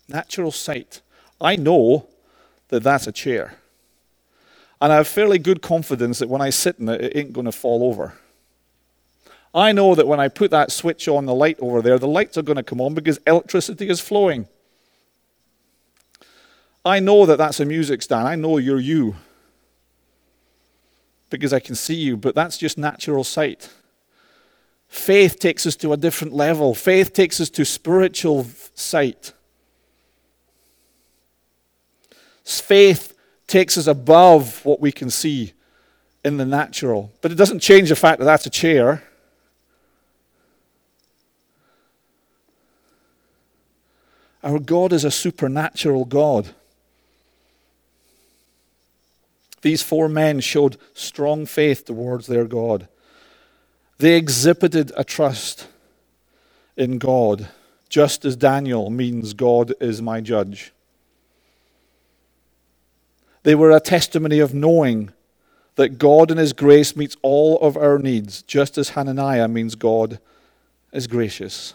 Natural 0.07 0.51
sight. 0.51 1.01
I 1.39 1.55
know 1.55 2.07
that 2.69 2.83
that's 2.83 3.07
a 3.07 3.11
chair. 3.11 3.55
And 4.81 4.91
I 4.91 4.95
have 4.95 5.07
fairly 5.07 5.37
good 5.37 5.61
confidence 5.61 6.19
that 6.19 6.29
when 6.29 6.41
I 6.41 6.49
sit 6.49 6.79
in 6.79 6.89
it, 6.89 7.01
it 7.01 7.15
ain't 7.15 7.33
going 7.33 7.45
to 7.45 7.51
fall 7.51 7.83
over. 7.83 8.13
I 9.53 9.73
know 9.73 9.95
that 9.95 10.07
when 10.07 10.19
I 10.19 10.27
put 10.29 10.51
that 10.51 10.71
switch 10.71 11.07
on 11.07 11.25
the 11.25 11.35
light 11.35 11.57
over 11.59 11.81
there, 11.81 11.99
the 11.99 12.07
lights 12.07 12.37
are 12.37 12.41
going 12.41 12.55
to 12.55 12.63
come 12.63 12.81
on 12.81 12.93
because 12.93 13.19
electricity 13.27 13.89
is 13.89 13.99
flowing. 13.99 14.47
I 16.83 16.99
know 16.99 17.25
that 17.25 17.37
that's 17.37 17.59
a 17.59 17.65
music 17.65 18.01
stand. 18.01 18.27
I 18.27 18.35
know 18.35 18.57
you're 18.57 18.79
you 18.79 19.15
because 21.29 21.53
I 21.53 21.59
can 21.59 21.75
see 21.75 21.95
you, 21.95 22.17
but 22.17 22.33
that's 22.33 22.57
just 22.57 22.77
natural 22.77 23.23
sight. 23.23 23.69
Faith 24.87 25.39
takes 25.39 25.65
us 25.65 25.75
to 25.77 25.93
a 25.93 25.97
different 25.97 26.33
level. 26.33 26.73
Faith 26.73 27.13
takes 27.13 27.39
us 27.39 27.49
to 27.51 27.63
spiritual 27.65 28.47
sight. 28.73 29.33
Faith 32.43 33.13
takes 33.47 33.77
us 33.77 33.87
above 33.87 34.63
what 34.65 34.79
we 34.79 34.91
can 34.91 35.09
see 35.09 35.53
in 36.23 36.37
the 36.37 36.45
natural. 36.45 37.11
But 37.21 37.31
it 37.31 37.35
doesn't 37.35 37.59
change 37.59 37.89
the 37.89 37.95
fact 37.95 38.19
that 38.19 38.25
that's 38.25 38.45
a 38.45 38.49
chair. 38.49 39.03
Our 44.43 44.59
God 44.59 44.93
is 44.93 45.03
a 45.03 45.11
supernatural 45.11 46.05
God. 46.05 46.49
These 49.61 49.83
four 49.83 50.09
men 50.09 50.39
showed 50.39 50.77
strong 50.93 51.45
faith 51.45 51.85
towards 51.85 52.25
their 52.27 52.45
God. 52.45 52.87
They 53.99 54.17
exhibited 54.17 54.91
a 54.97 55.03
trust 55.03 55.67
in 56.75 56.97
God, 56.97 57.49
just 57.87 58.25
as 58.25 58.35
Daniel 58.35 58.89
means 58.89 59.33
God 59.33 59.73
is 59.79 60.01
my 60.01 60.21
judge. 60.21 60.73
They 63.43 63.55
were 63.55 63.71
a 63.71 63.79
testimony 63.79 64.39
of 64.39 64.53
knowing 64.53 65.11
that 65.75 65.97
God 65.97 66.31
in 66.31 66.37
His 66.37 66.53
grace 66.53 66.95
meets 66.95 67.15
all 67.21 67.59
of 67.59 67.77
our 67.77 67.97
needs, 67.97 68.41
just 68.43 68.77
as 68.77 68.89
Hananiah 68.89 69.47
means 69.47 69.75
God 69.75 70.19
is 70.91 71.07
gracious. 71.07 71.73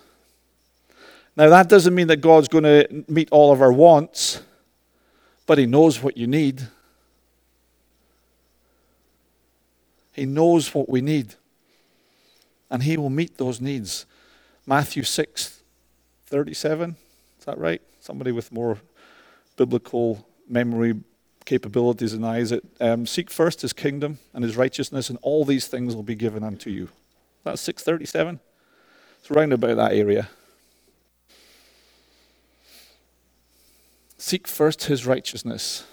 Now, 1.37 1.49
that 1.49 1.69
doesn't 1.69 1.95
mean 1.95 2.07
that 2.07 2.19
God's 2.19 2.49
going 2.49 2.65
to 2.65 3.05
meet 3.09 3.29
all 3.31 3.53
of 3.53 3.61
our 3.61 3.73
wants, 3.73 4.43
but 5.47 5.59
He 5.59 5.67
knows 5.67 6.03
what 6.03 6.17
you 6.17 6.27
need. 6.27 6.69
He 10.13 10.25
knows 10.25 10.75
what 10.75 10.89
we 10.89 11.01
need, 11.01 11.35
and 12.71 12.83
He 12.83 12.97
will 12.97 13.11
meet 13.11 13.37
those 13.37 13.61
needs. 13.61 14.07
Matthew 14.67 15.03
6 15.03 15.63
37, 16.29 16.97
is 17.39 17.45
that 17.45 17.57
right? 17.57 17.81
Somebody 18.01 18.33
with 18.33 18.51
more 18.51 18.79
biblical 19.57 20.27
memory 20.49 20.95
capabilities 21.47 22.13
and 22.13 22.27
eyes 22.27 22.53
it. 22.53 22.65
Um, 22.81 23.07
Seek 23.07 23.31
first 23.31 23.63
his 23.63 23.73
kingdom 23.73 24.19
and 24.35 24.45
his 24.45 24.57
righteousness, 24.57 25.09
and 25.09 25.19
all 25.23 25.45
these 25.45 25.67
things 25.67 25.95
will 25.97 26.03
be 26.03 26.15
given 26.15 26.43
unto 26.43 26.69
you. 26.69 26.91
That's 27.45 27.63
637. 27.63 28.41
It's 29.21 29.31
around 29.31 29.53
about 29.53 29.77
that 29.77 29.93
area. 29.93 30.29
Seek 34.19 34.47
first 34.47 34.85
his 34.85 35.07
righteousness. 35.07 35.85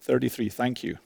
33. 0.00 0.28
33. 0.28 0.48
Thank 0.48 0.82
you. 0.82 0.98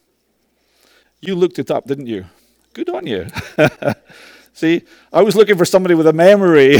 You 1.21 1.35
looked 1.35 1.59
it 1.59 1.71
up, 1.71 1.87
didn't 1.87 2.07
you? 2.07 2.27
Good 2.73 2.89
on 2.91 3.07
you. 3.07 3.27
See, 4.53 4.83
I 5.13 5.23
was 5.23 5.35
looking 5.35 5.57
for 5.57 5.65
somebody 5.65 5.95
with 5.95 6.07
a 6.07 6.13
memory. 6.13 6.77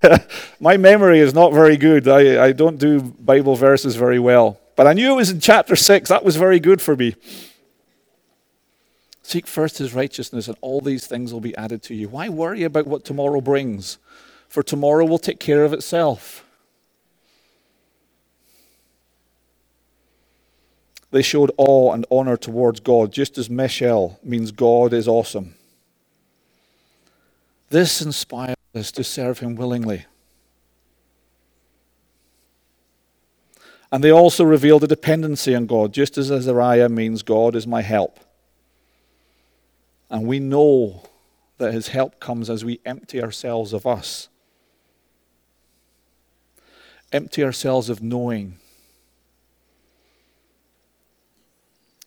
My 0.60 0.76
memory 0.76 1.20
is 1.20 1.32
not 1.32 1.52
very 1.52 1.76
good. 1.76 2.06
I, 2.06 2.46
I 2.46 2.52
don't 2.52 2.78
do 2.78 3.00
Bible 3.00 3.56
verses 3.56 3.96
very 3.96 4.18
well. 4.18 4.58
But 4.78 4.86
I 4.86 4.92
knew 4.92 5.10
it 5.10 5.16
was 5.16 5.30
in 5.30 5.40
chapter 5.40 5.74
6. 5.74 6.08
That 6.08 6.24
was 6.24 6.36
very 6.36 6.60
good 6.60 6.80
for 6.80 6.94
me. 6.94 7.16
Seek 9.24 9.48
first 9.48 9.78
his 9.78 9.92
righteousness, 9.92 10.46
and 10.46 10.56
all 10.60 10.80
these 10.80 11.04
things 11.04 11.32
will 11.32 11.40
be 11.40 11.56
added 11.56 11.82
to 11.82 11.96
you. 11.96 12.08
Why 12.08 12.28
worry 12.28 12.62
about 12.62 12.86
what 12.86 13.04
tomorrow 13.04 13.40
brings? 13.40 13.98
For 14.48 14.62
tomorrow 14.62 15.04
will 15.04 15.18
take 15.18 15.40
care 15.40 15.64
of 15.64 15.72
itself. 15.72 16.44
They 21.10 21.22
showed 21.22 21.50
awe 21.56 21.92
and 21.92 22.06
honor 22.08 22.36
towards 22.36 22.78
God, 22.78 23.12
just 23.12 23.36
as 23.36 23.50
Mishael 23.50 24.20
means 24.22 24.52
God 24.52 24.92
is 24.92 25.08
awesome. 25.08 25.56
This 27.68 28.00
inspires 28.00 28.54
us 28.76 28.92
to 28.92 29.02
serve 29.02 29.40
him 29.40 29.56
willingly. 29.56 30.06
And 33.90 34.04
they 34.04 34.12
also 34.12 34.44
revealed 34.44 34.84
a 34.84 34.86
dependency 34.86 35.54
on 35.54 35.66
God, 35.66 35.92
just 35.92 36.18
as 36.18 36.30
Azariah 36.30 36.88
means 36.88 37.22
God 37.22 37.56
is 37.56 37.66
my 37.66 37.80
help. 37.80 38.20
And 40.10 40.26
we 40.26 40.38
know 40.40 41.02
that 41.56 41.72
his 41.72 41.88
help 41.88 42.20
comes 42.20 42.50
as 42.50 42.64
we 42.64 42.80
empty 42.84 43.22
ourselves 43.22 43.72
of 43.72 43.86
us. 43.86 44.28
Empty 47.12 47.42
ourselves 47.42 47.88
of 47.88 48.02
knowing. 48.02 48.58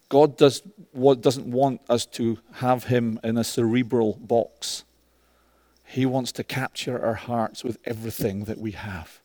God 0.08 0.38
does, 0.38 0.62
what, 0.92 1.22
doesn't 1.22 1.50
want 1.50 1.82
us 1.90 2.06
to 2.08 2.38
have 2.56 2.86
him 2.86 3.20
in 3.24 3.38
a 3.38 3.44
cerebral 3.44 4.20
box. 4.22 4.84
He 5.86 6.06
wants 6.06 6.32
to 6.34 6.44
capture 6.44 7.04
our 7.04 7.16
hearts 7.16 7.64
with 7.64 7.78
everything 7.86 8.44
that 8.46 8.60
we 8.60 8.72
have 8.72 9.21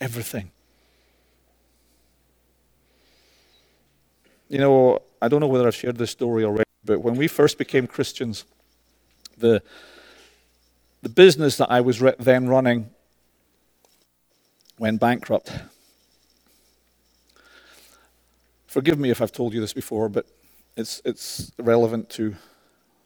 everything. 0.00 0.50
You 4.48 4.58
know, 4.58 5.02
I 5.22 5.28
don't 5.28 5.40
know 5.40 5.46
whether 5.46 5.66
I've 5.66 5.74
shared 5.74 5.96
this 5.96 6.10
story 6.10 6.44
already, 6.44 6.64
but 6.84 7.00
when 7.00 7.14
we 7.16 7.28
first 7.28 7.58
became 7.58 7.86
Christians, 7.86 8.44
the, 9.38 9.62
the 11.02 11.08
business 11.08 11.56
that 11.58 11.70
I 11.70 11.80
was 11.80 12.00
re- 12.00 12.14
then 12.18 12.48
running 12.48 12.90
went 14.78 15.00
bankrupt. 15.00 15.52
Forgive 18.66 18.98
me 18.98 19.10
if 19.10 19.20
I've 19.20 19.32
told 19.32 19.52
you 19.52 19.60
this 19.60 19.72
before, 19.72 20.08
but 20.08 20.26
it's, 20.76 21.02
it's 21.04 21.52
relevant 21.58 22.08
to 22.10 22.36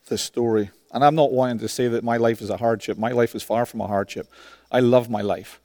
this 0.08 0.22
story. 0.22 0.70
And 0.92 1.04
I'm 1.04 1.14
not 1.14 1.32
wanting 1.32 1.58
to 1.58 1.68
say 1.68 1.88
that 1.88 2.04
my 2.04 2.16
life 2.16 2.40
is 2.40 2.50
a 2.50 2.56
hardship. 2.56 2.96
My 2.96 3.10
life 3.10 3.34
is 3.34 3.42
far 3.42 3.66
from 3.66 3.80
a 3.80 3.86
hardship. 3.86 4.30
I 4.70 4.80
love 4.80 5.10
my 5.10 5.22
life. 5.22 5.60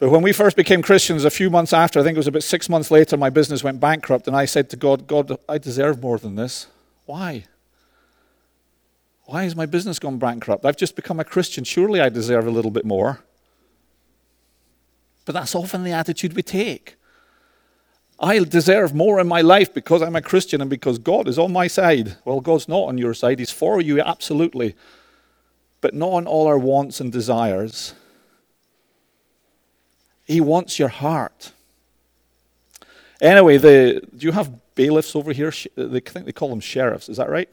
But 0.00 0.08
when 0.08 0.22
we 0.22 0.32
first 0.32 0.56
became 0.56 0.80
Christians, 0.80 1.26
a 1.26 1.30
few 1.30 1.50
months 1.50 1.74
after, 1.74 2.00
I 2.00 2.02
think 2.02 2.16
it 2.16 2.18
was 2.18 2.26
about 2.26 2.42
six 2.42 2.70
months 2.70 2.90
later, 2.90 3.18
my 3.18 3.28
business 3.28 3.62
went 3.62 3.80
bankrupt, 3.80 4.26
and 4.26 4.34
I 4.34 4.46
said 4.46 4.70
to 4.70 4.76
God, 4.76 5.06
God, 5.06 5.38
I 5.46 5.58
deserve 5.58 6.00
more 6.00 6.18
than 6.18 6.36
this. 6.36 6.68
Why? 7.04 7.44
Why 9.26 9.44
has 9.44 9.54
my 9.54 9.66
business 9.66 9.98
gone 9.98 10.18
bankrupt? 10.18 10.64
I've 10.64 10.78
just 10.78 10.96
become 10.96 11.20
a 11.20 11.24
Christian. 11.24 11.64
Surely 11.64 12.00
I 12.00 12.08
deserve 12.08 12.46
a 12.46 12.50
little 12.50 12.70
bit 12.70 12.86
more. 12.86 13.20
But 15.26 15.34
that's 15.34 15.54
often 15.54 15.84
the 15.84 15.92
attitude 15.92 16.32
we 16.32 16.42
take. 16.42 16.96
I 18.18 18.38
deserve 18.38 18.94
more 18.94 19.20
in 19.20 19.28
my 19.28 19.42
life 19.42 19.74
because 19.74 20.00
I'm 20.00 20.16
a 20.16 20.22
Christian 20.22 20.62
and 20.62 20.70
because 20.70 20.98
God 20.98 21.28
is 21.28 21.38
on 21.38 21.52
my 21.52 21.66
side. 21.66 22.16
Well, 22.24 22.40
God's 22.40 22.68
not 22.68 22.88
on 22.88 22.96
your 22.96 23.12
side. 23.12 23.38
He's 23.38 23.50
for 23.50 23.82
you, 23.82 24.00
absolutely. 24.00 24.76
But 25.82 25.92
not 25.92 26.08
on 26.08 26.26
all 26.26 26.46
our 26.46 26.58
wants 26.58 27.00
and 27.00 27.12
desires. 27.12 27.92
He 30.30 30.40
wants 30.40 30.78
your 30.78 30.88
heart. 30.88 31.50
Anyway, 33.20 33.56
the, 33.56 34.00
do 34.16 34.26
you 34.26 34.30
have 34.30 34.52
bailiffs 34.76 35.16
over 35.16 35.32
here? 35.32 35.52
Uh, 35.76 35.86
they 35.86 35.98
I 35.98 36.00
think 36.00 36.24
they 36.24 36.30
call 36.30 36.50
them 36.50 36.60
sheriffs. 36.60 37.08
Is 37.08 37.16
that 37.16 37.28
right? 37.28 37.48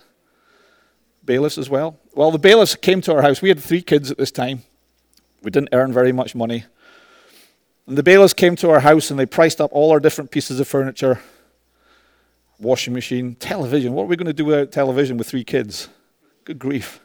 Bailiffs 1.26 1.58
as 1.58 1.72
well? 1.72 1.98
Well, 2.14 2.30
the 2.30 2.38
bailiffs 2.38 2.76
came 2.76 3.02
to 3.02 3.16
our 3.16 3.24
house. 3.24 3.42
We 3.42 3.50
had 3.50 3.60
three 3.60 3.82
kids 3.82 4.12
at 4.12 4.20
this 4.20 4.30
time. 4.30 4.62
We 5.42 5.50
didn't 5.50 5.70
earn 5.72 5.92
very 5.92 6.12
much 6.12 6.36
money. 6.36 6.66
And 7.88 7.98
the 7.98 8.04
bailiffs 8.04 8.36
came 8.36 8.56
to 8.58 8.70
our 8.70 8.82
house 8.82 9.10
and 9.10 9.20
they 9.20 9.26
priced 9.26 9.60
up 9.60 9.72
all 9.74 9.90
our 9.90 10.00
different 10.00 10.30
pieces 10.30 10.60
of 10.60 10.68
furniture 10.68 11.20
washing 12.60 12.94
machine, 12.94 13.34
television. 13.36 13.94
What 13.94 14.04
are 14.04 14.08
we 14.08 14.18
going 14.18 14.28
to 14.28 14.34
do 14.34 14.46
without 14.46 14.72
television 14.72 15.18
with 15.18 15.28
three 15.28 15.44
kids? 15.44 15.90
Good 16.44 16.60
grief. 16.60 17.00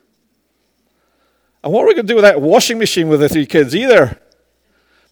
And 1.64 1.72
what 1.72 1.84
are 1.84 1.86
we 1.86 1.94
going 1.94 2.06
to 2.06 2.12
do 2.12 2.16
without 2.16 2.36
a 2.36 2.40
washing 2.40 2.76
machine 2.76 3.08
with 3.08 3.20
the 3.20 3.28
three 3.30 3.46
kids 3.46 3.74
either? 3.74 4.18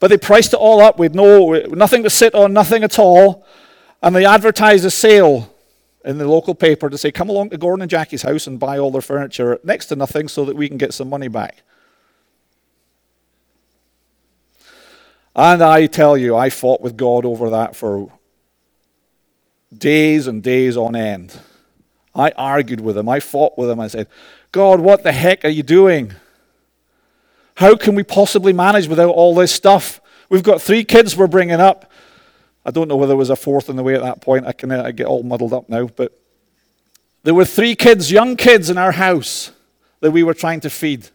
But 0.01 0.09
they 0.09 0.19
priced 0.19 0.55
it 0.55 0.57
all 0.57 0.81
up 0.81 0.99
with 0.99 1.15
no, 1.15 1.53
nothing 1.53 2.03
to 2.03 2.11
sit 2.11 2.35
on, 2.35 2.53
nothing 2.53 2.83
at 2.83 2.99
all. 2.99 3.47
And 4.03 4.17
they 4.17 4.25
advertised 4.25 4.85
a 4.85 4.91
sale 4.91 5.55
in 6.05 6.17
the 6.17 6.27
local 6.27 6.55
paper 6.55 6.89
to 6.89 6.97
say, 6.97 7.13
come 7.13 7.29
along 7.29 7.51
to 7.51 7.59
Gordon 7.59 7.83
and 7.83 7.91
Jackie's 7.91 8.23
house 8.23 8.47
and 8.47 8.59
buy 8.59 8.79
all 8.79 8.91
their 8.91 9.03
furniture 9.03 9.61
next 9.63 9.87
to 9.87 9.97
nothing 9.97 10.27
so 10.27 10.47
that 10.47 10.57
we 10.57 10.69
can 10.69 10.79
get 10.79 10.95
some 10.95 11.11
money 11.11 11.29
back. 11.29 11.63
And 15.37 15.63
I 15.63 15.87
tell 15.87 16.17
you, 16.17 16.35
I 16.35 16.51
fought 16.51 16.81
with 16.81 16.97
God 16.97 17.25
over 17.25 17.51
that 17.51 17.77
for 17.77 18.11
days 19.77 20.27
and 20.27 20.43
days 20.43 20.77
on 20.77 20.97
end. 20.97 21.39
I 22.15 22.31
argued 22.37 22.81
with 22.81 22.97
him. 22.97 23.09
I 23.09 23.21
fought 23.21 23.57
with 23.57 23.71
him. 23.71 23.79
I 23.79 23.87
said, 23.87 24.09
God, 24.51 24.81
what 24.81 25.03
the 25.03 25.13
heck 25.13 25.45
are 25.45 25.49
you 25.49 25.63
doing? 25.63 26.13
How 27.61 27.77
can 27.77 27.95
we 27.95 28.03
possibly 28.03 28.55
manage 28.55 28.89
without 28.89 29.11
all 29.11 29.35
this 29.35 29.53
stuff? 29.53 30.01
We've 30.31 30.43
got 30.43 30.63
three 30.63 30.83
kids 30.83 31.15
we're 31.15 31.27
bringing 31.27 31.61
up. 31.61 31.93
I 32.65 32.71
don't 32.71 32.89
know 32.89 32.97
whether 32.97 33.11
there 33.11 33.19
was 33.19 33.29
a 33.29 33.37
fourth 33.37 33.69
in 33.69 33.77
the 33.77 33.83
way 33.83 33.95
at 33.95 34.01
that 34.01 34.23
point. 34.23 34.47
I 34.47 34.53
can 34.53 34.73
I 34.73 34.93
get 34.93 35.07
all 35.07 35.23
muddled 35.23 35.53
up 35.53 35.69
now. 35.69 35.85
But 35.85 36.19
there 37.23 37.35
were 37.35 37.45
three 37.45 37.75
kids, 37.75 38.11
young 38.11 38.37
kids 38.37 38.71
in 38.71 38.79
our 38.79 38.93
house 38.93 39.51
that 40.01 40.11
we 40.11 40.23
were 40.23 40.33
trying 40.33 40.61
to 40.61 40.71
feed. 40.71 41.11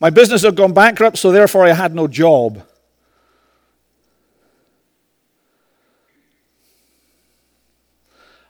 My 0.00 0.10
business 0.10 0.42
had 0.42 0.56
gone 0.56 0.72
bankrupt, 0.72 1.18
so 1.18 1.30
therefore 1.30 1.64
I 1.64 1.72
had 1.72 1.94
no 1.94 2.08
job. 2.08 2.66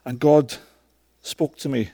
And 0.07 0.19
God 0.19 0.55
spoke 1.21 1.59
to 1.59 1.69
me 1.69 1.91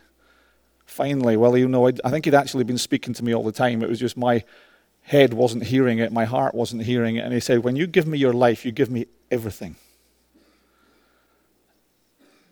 finally. 0.87 1.37
Well, 1.37 1.57
you 1.57 1.67
know, 1.67 1.89
I 1.89 2.11
think 2.11 2.27
He'd 2.27 2.35
actually 2.35 2.63
been 2.63 2.79
speaking 2.79 3.13
to 3.15 3.25
me 3.25 3.35
all 3.35 3.43
the 3.43 3.51
time. 3.51 3.83
It 3.83 3.89
was 3.89 3.99
just 3.99 4.17
my 4.17 4.45
head 5.03 5.35
wasn't 5.35 5.65
hearing 5.65 5.99
it, 5.99 6.13
my 6.13 6.25
heart 6.25 6.55
wasn't 6.55 6.83
hearing 6.83 7.17
it. 7.17 7.21
And 7.21 7.33
He 7.33 7.41
said, 7.41 7.65
When 7.65 7.77
you 7.77 7.87
give 7.87 8.07
me 8.07 8.19
your 8.19 8.33
life, 8.33 8.65
you 8.65 8.73
give 8.73 8.91
me 8.91 9.07
everything. 9.31 9.77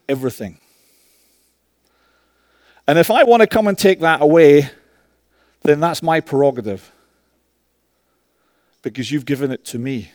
Everything. 0.09 0.59
And 2.87 2.99
if 2.99 3.11
I 3.11 3.23
want 3.25 3.41
to 3.43 3.47
come 3.47 3.69
and 3.69 3.79
take 3.79 4.01
that 4.01 4.21
away, 4.21 4.69
then 5.63 5.79
that's 5.81 6.03
my 6.03 6.21
prerogative. 6.21 6.91
Because 8.83 9.13
you've 9.13 9.27
given 9.27 9.53
it 9.53 9.65
to 9.67 9.79
me. 9.79 10.11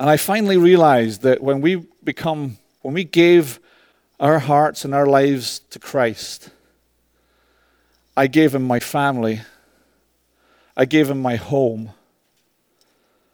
And 0.00 0.08
I 0.08 0.16
finally 0.16 0.56
realized 0.56 1.22
that 1.22 1.42
when 1.42 1.60
we 1.60 1.86
become, 2.02 2.56
when 2.80 2.94
we 2.94 3.04
gave 3.04 3.60
our 4.18 4.38
hearts 4.38 4.84
and 4.84 4.94
our 4.94 5.06
lives 5.06 5.60
to 5.70 5.78
Christ, 5.78 6.48
I 8.16 8.26
gave 8.26 8.54
him 8.54 8.64
my 8.64 8.80
family. 8.80 9.42
I 10.76 10.84
gave 10.84 11.10
him 11.10 11.20
my 11.20 11.36
home. 11.36 11.92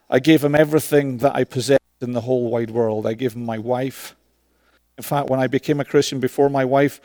I 0.09 0.19
gave 0.21 0.45
him 0.45 0.55
everything 0.55 1.19
that 1.19 1.35
I 1.35 1.45
possessed 1.45 1.81
in 2.01 2.13
the 2.13 2.21
whole 2.21 2.51
wide 2.51 2.71
world. 2.71 3.07
I 3.07 3.15
gave 3.15 3.35
him 3.35 3.45
my 3.45 3.59
wife. 3.59 4.15
In 4.97 5.03
fact, 5.03 5.29
when 5.29 5.41
I 5.41 5.47
became 5.47 5.81
a 5.81 5.85
Christian 5.85 6.21
before 6.21 6.49
my 6.49 6.65
wife, 6.65 7.01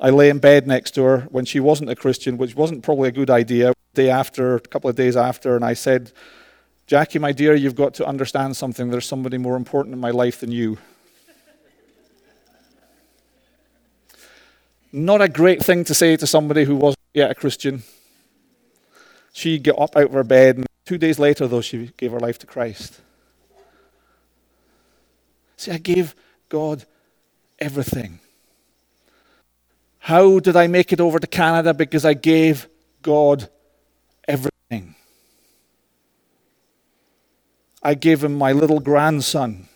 I 0.00 0.10
lay 0.10 0.28
in 0.28 0.38
bed 0.38 0.66
next 0.66 0.92
to 0.92 1.02
her 1.04 1.20
when 1.30 1.44
she 1.44 1.60
wasn't 1.60 1.90
a 1.90 1.96
Christian, 1.96 2.36
which 2.36 2.56
wasn't 2.56 2.82
probably 2.82 3.08
a 3.08 3.12
good 3.12 3.30
idea. 3.30 3.72
Day 3.94 4.10
after, 4.10 4.56
a 4.56 4.60
couple 4.60 4.90
of 4.90 4.96
days 4.96 5.16
after, 5.16 5.54
and 5.54 5.64
I 5.64 5.74
said, 5.74 6.12
Jackie, 6.86 7.18
my 7.18 7.32
dear, 7.32 7.54
you've 7.54 7.74
got 7.74 7.94
to 7.94 8.06
understand 8.06 8.56
something. 8.56 8.90
There's 8.90 9.06
somebody 9.06 9.38
more 9.38 9.56
important 9.56 9.94
in 9.94 10.00
my 10.00 10.10
life 10.10 10.40
than 10.40 10.50
you. 10.50 10.78
Not 14.92 15.22
a 15.22 15.28
great 15.28 15.64
thing 15.64 15.84
to 15.84 15.94
say 15.94 16.16
to 16.16 16.26
somebody 16.26 16.64
who 16.64 16.76
wasn't 16.76 17.00
yet 17.14 17.30
a 17.30 17.34
Christian. 17.34 17.82
She 19.32 19.58
got 19.58 19.78
up 19.78 19.96
out 19.96 20.04
of 20.04 20.12
her 20.12 20.24
bed, 20.24 20.56
and 20.58 20.66
two 20.84 20.98
days 20.98 21.18
later, 21.18 21.48
though, 21.48 21.62
she 21.62 21.92
gave 21.96 22.12
her 22.12 22.20
life 22.20 22.38
to 22.40 22.46
Christ. 22.46 23.00
See, 25.56 25.70
I 25.70 25.78
gave 25.78 26.14
God 26.50 26.84
everything. 27.58 28.18
How 30.00 30.40
did 30.40 30.56
I 30.56 30.66
make 30.66 30.92
it 30.92 31.00
over 31.00 31.18
to 31.18 31.26
Canada? 31.26 31.72
Because 31.72 32.04
I 32.04 32.14
gave 32.14 32.68
God 33.00 33.48
everything. 34.28 34.96
I 37.82 37.94
gave 37.94 38.22
him 38.22 38.34
my 38.34 38.52
little 38.52 38.80
grandson 38.80 39.68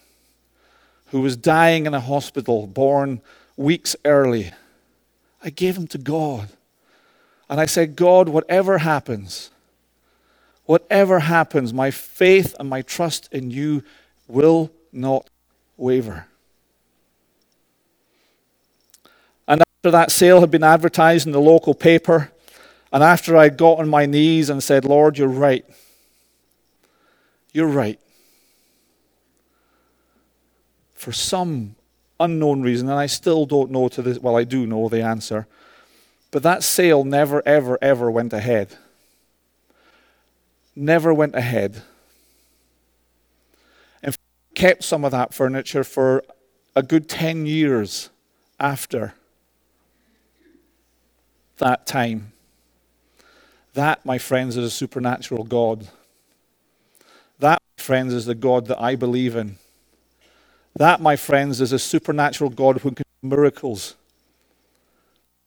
who 1.06 1.20
was 1.20 1.36
dying 1.36 1.86
in 1.86 1.94
a 1.94 2.00
hospital, 2.00 2.66
born 2.66 3.20
weeks 3.56 3.96
early. 4.04 4.52
I 5.46 5.50
gave 5.50 5.76
him 5.76 5.86
to 5.88 5.98
God. 5.98 6.48
And 7.48 7.60
I 7.60 7.66
said, 7.66 7.94
God, 7.94 8.28
whatever 8.28 8.78
happens, 8.78 9.50
whatever 10.64 11.20
happens, 11.20 11.72
my 11.72 11.92
faith 11.92 12.56
and 12.58 12.68
my 12.68 12.82
trust 12.82 13.32
in 13.32 13.52
you 13.52 13.84
will 14.26 14.72
not 14.92 15.30
waver. 15.76 16.26
And 19.46 19.62
after 19.62 19.92
that 19.92 20.10
sale 20.10 20.40
had 20.40 20.50
been 20.50 20.64
advertised 20.64 21.26
in 21.26 21.32
the 21.32 21.40
local 21.40 21.74
paper, 21.74 22.32
and 22.92 23.04
after 23.04 23.36
I 23.36 23.48
got 23.48 23.78
on 23.78 23.88
my 23.88 24.04
knees 24.04 24.50
and 24.50 24.60
said, 24.60 24.84
Lord, 24.84 25.16
you're 25.16 25.28
right. 25.28 25.64
You're 27.52 27.68
right. 27.68 28.00
For 30.94 31.12
some 31.12 31.76
unknown 32.20 32.62
reason, 32.62 32.88
and 32.88 32.98
I 32.98 33.06
still 33.06 33.46
don't 33.46 33.70
know 33.70 33.88
to 33.88 34.02
this, 34.02 34.18
well, 34.18 34.36
I 34.36 34.44
do 34.44 34.66
know 34.66 34.88
the 34.88 35.02
answer, 35.02 35.46
but 36.30 36.42
that 36.42 36.62
sale 36.62 37.04
never, 37.04 37.42
ever, 37.46 37.78
ever 37.82 38.10
went 38.10 38.32
ahead. 38.32 38.76
Never 40.74 41.14
went 41.14 41.34
ahead. 41.34 41.82
And 44.02 44.16
kept 44.54 44.84
some 44.84 45.04
of 45.04 45.12
that 45.12 45.32
furniture 45.32 45.84
for 45.84 46.22
a 46.74 46.82
good 46.82 47.08
10 47.08 47.46
years 47.46 48.10
after 48.60 49.14
that 51.58 51.86
time. 51.86 52.32
That, 53.74 54.04
my 54.04 54.18
friends, 54.18 54.56
is 54.56 54.64
a 54.64 54.70
supernatural 54.70 55.44
God 55.44 55.88
That, 57.38 57.60
friends, 57.76 58.14
is 58.14 58.26
the 58.26 58.34
God 58.34 58.66
that 58.66 58.80
I 58.80 58.96
believe 58.96 59.36
in. 59.36 59.58
That, 60.76 61.00
my 61.00 61.16
friends, 61.16 61.60
is 61.62 61.72
a 61.72 61.78
supernatural 61.78 62.50
God 62.50 62.78
who 62.82 62.90
can 62.90 63.04
do 63.22 63.28
miracles, 63.28 63.94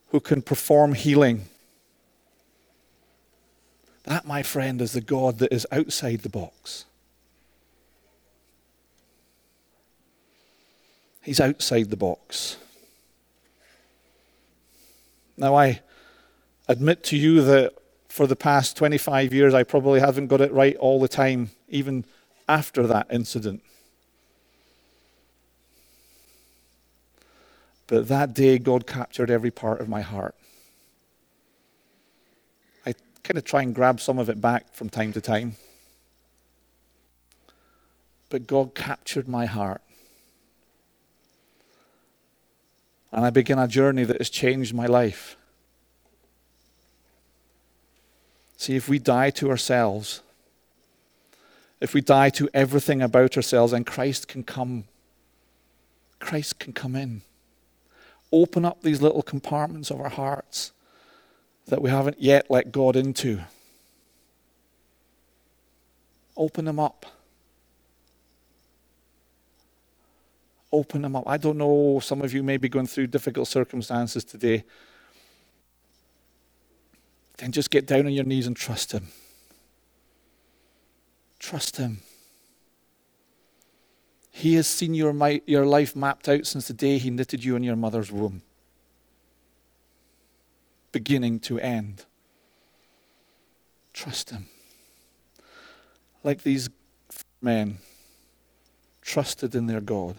who 0.10 0.20
can 0.20 0.42
perform 0.42 0.94
healing. 0.94 1.46
That, 4.06 4.26
my 4.26 4.42
friend, 4.42 4.82
is 4.82 4.94
the 4.94 5.02
God 5.02 5.38
that 5.38 5.54
is 5.54 5.68
outside 5.72 6.22
the 6.22 6.30
box. 6.30 6.86
He's 11.22 11.40
outside 11.40 11.92
the 11.92 11.98
box. 11.98 12.58
Now, 15.38 15.56
I 15.56 15.82
admit 16.68 17.04
to 17.06 17.18
you 17.18 17.44
that 17.44 17.74
for 18.08 18.26
the 18.26 18.36
past 18.36 18.76
25 18.78 19.32
years, 19.32 19.54
I 19.54 19.62
probably 19.62 20.00
haven't 20.00 20.28
got 20.28 20.42
it 20.42 20.52
right 20.52 20.76
all 20.78 21.00
the 21.00 21.08
time, 21.08 21.52
even 21.68 22.04
after 22.48 22.88
that 22.88 23.06
incident. 23.12 23.62
But 27.90 28.08
that 28.08 28.36
day, 28.36 28.60
God 28.60 28.86
captured 28.86 29.32
every 29.32 29.50
part 29.50 29.82
of 29.82 29.90
my 29.90 30.02
heart. 30.02 30.36
I 32.86 32.94
kind 33.24 33.36
of 33.36 33.44
try 33.44 33.64
and 33.64 33.74
grab 33.74 34.00
some 34.00 34.20
of 34.20 34.30
it 34.30 34.40
back 34.40 34.76
from 34.76 34.90
time 34.90 35.12
to 35.14 35.22
time. 35.22 35.56
But 38.30 38.46
God 38.46 38.76
captured 38.76 39.28
my 39.28 39.48
heart. 39.48 39.82
And 43.12 43.26
I 43.26 43.32
began 43.32 43.58
a 43.58 43.68
journey 43.68 44.04
that 44.04 44.20
has 44.20 44.30
changed 44.30 44.72
my 44.72 44.86
life. 44.86 45.36
See, 48.56 48.76
if 48.76 48.88
we 48.88 49.00
die 49.00 49.32
to 49.32 49.50
ourselves, 49.50 50.22
if 51.82 51.96
we 51.96 52.02
die 52.02 52.30
to 52.32 52.50
everything 52.54 53.02
about 53.02 53.36
ourselves, 53.36 53.72
then 53.72 53.84
Christ 53.84 54.28
can 54.28 54.44
come. 54.44 54.84
Christ 56.20 56.60
can 56.60 56.72
come 56.74 56.96
in. 56.96 57.24
Open 58.32 58.66
up 58.66 58.82
these 58.82 59.02
little 59.02 59.22
compartments 59.24 59.90
of 59.90 60.00
our 60.00 60.10
hearts 60.10 60.72
that 61.68 61.82
we 61.82 61.90
haven't 61.90 62.22
yet 62.22 62.50
let 62.50 62.72
God 62.72 62.96
into. 62.96 63.42
Open 66.38 66.66
them 66.66 66.80
up. 66.80 67.06
Open 70.72 71.02
them 71.02 71.16
up. 71.16 71.24
I 71.26 71.38
don't 71.38 71.58
know, 71.58 72.00
some 72.02 72.22
of 72.22 72.34
you 72.34 72.44
may 72.44 72.58
be 72.58 72.70
going 72.70 72.88
through 72.88 73.08
difficult 73.08 73.48
circumstances 73.48 74.24
today. 74.24 74.64
Then 77.38 77.52
just 77.52 77.72
get 77.72 77.88
down 77.88 78.06
on 78.06 78.14
your 78.14 78.26
knees 78.26 78.46
and 78.46 78.56
trust 78.56 78.92
Him. 78.92 79.08
Trust 81.40 81.78
Him. 81.78 82.02
He 84.32 84.56
has 84.56 84.68
seen 84.68 84.94
your, 84.94 85.14
your 85.46 85.66
life 85.66 85.96
mapped 85.96 86.30
out 86.30 86.46
since 86.46 86.68
the 86.68 86.74
day 86.74 86.98
He 86.98 87.10
knitted 87.10 87.44
you 87.44 87.56
in 87.56 87.64
your 87.64 87.76
mother's 87.76 88.12
womb, 88.12 88.42
beginning 90.92 91.40
to 91.42 91.60
end. 91.60 92.06
Trust 93.94 94.30
Him. 94.30 94.48
Like 96.24 96.44
these 96.44 96.70
men 97.42 97.80
trusted 99.02 99.56
in 99.56 99.68
their 99.68 99.82
God. 99.82 100.16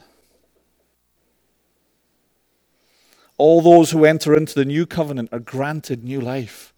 All 3.39 3.63
those 3.63 3.93
who 3.93 4.05
enter 4.05 4.35
into 4.35 4.55
the 4.55 4.65
new 4.65 4.85
covenant 4.85 5.31
are 5.33 5.39
granted 5.39 6.05
new 6.05 6.21
life. 6.21 6.75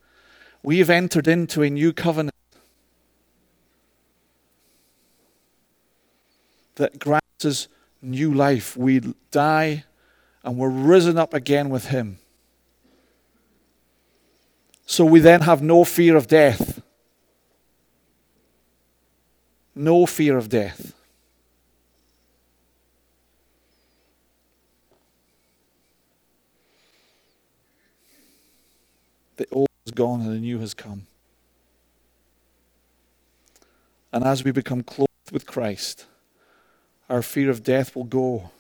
We 0.62 0.78
have 0.78 0.90
entered 0.90 1.26
into 1.26 1.62
a 1.62 1.70
new 1.70 1.92
covenant 1.92 2.31
that 6.76 6.98
grants 6.98 7.44
us 7.44 7.68
new 8.00 8.32
life. 8.32 8.76
We 8.76 9.00
die 9.30 9.84
and 10.42 10.56
we're 10.56 10.68
risen 10.68 11.18
up 11.18 11.34
again 11.34 11.70
with 11.70 11.86
Him. 11.86 12.18
So 14.86 15.04
we 15.04 15.20
then 15.20 15.42
have 15.42 15.62
no 15.62 15.84
fear 15.84 16.16
of 16.16 16.26
death. 16.26 16.82
No 19.74 20.04
fear 20.04 20.36
of 20.36 20.48
death. 20.48 20.94
The 29.36 29.46
old 29.50 29.68
is 29.86 29.92
gone 29.92 30.20
and 30.20 30.30
the 30.30 30.38
new 30.38 30.58
has 30.58 30.74
come. 30.74 31.06
And 34.12 34.24
as 34.24 34.44
we 34.44 34.52
become 34.52 34.82
clothed 34.82 35.32
with 35.32 35.46
Christ, 35.46 36.06
our 37.12 37.20
fear 37.20 37.50
of 37.50 37.62
death 37.62 37.94
will 37.94 38.04
go. 38.04 38.50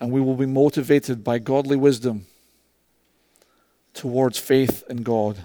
And 0.00 0.10
we 0.10 0.18
will 0.18 0.34
be 0.34 0.46
motivated 0.46 1.22
by 1.22 1.38
godly 1.38 1.76
wisdom 1.76 2.24
towards 3.92 4.38
faith 4.38 4.82
in 4.88 5.02
God. 5.02 5.44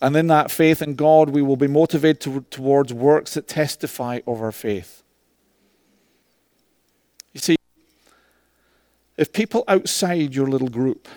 And 0.00 0.14
in 0.14 0.28
that 0.28 0.52
faith 0.52 0.80
in 0.80 0.94
God, 0.94 1.30
we 1.30 1.42
will 1.42 1.56
be 1.56 1.66
motivated 1.66 2.20
to, 2.20 2.46
towards 2.48 2.94
works 2.94 3.34
that 3.34 3.48
testify 3.48 4.20
of 4.24 4.40
our 4.40 4.52
faith. 4.52 5.02
You 7.32 7.40
see, 7.40 7.56
if 9.16 9.32
people 9.32 9.64
outside 9.66 10.32
your 10.36 10.46
little 10.46 10.68
group 10.68 11.08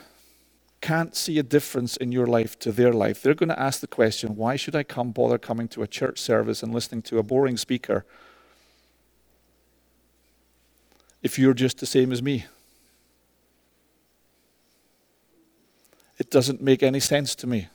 can't 0.81 1.15
see 1.15 1.37
a 1.37 1.43
difference 1.43 1.95
in 1.95 2.11
your 2.11 2.25
life 2.25 2.57
to 2.59 2.71
their 2.71 2.91
life, 2.91 3.21
they're 3.21 3.35
going 3.35 3.49
to 3.49 3.59
ask 3.59 3.79
the 3.79 3.87
question 3.87 4.35
why 4.35 4.55
should 4.55 4.75
I 4.75 4.83
come 4.83 5.11
bother 5.11 5.37
coming 5.37 5.67
to 5.69 5.83
a 5.83 5.87
church 5.87 6.19
service 6.19 6.63
and 6.63 6.73
listening 6.73 7.03
to 7.03 7.19
a 7.19 7.23
boring 7.23 7.55
speaker 7.55 8.03
if 11.21 11.37
you're 11.37 11.53
just 11.53 11.79
the 11.79 11.85
same 11.85 12.11
as 12.11 12.21
me? 12.21 12.45
It 16.17 16.29
doesn't 16.29 16.61
make 16.61 16.83
any 16.83 16.99
sense 16.99 17.35
to 17.35 17.47
me. 17.47 17.67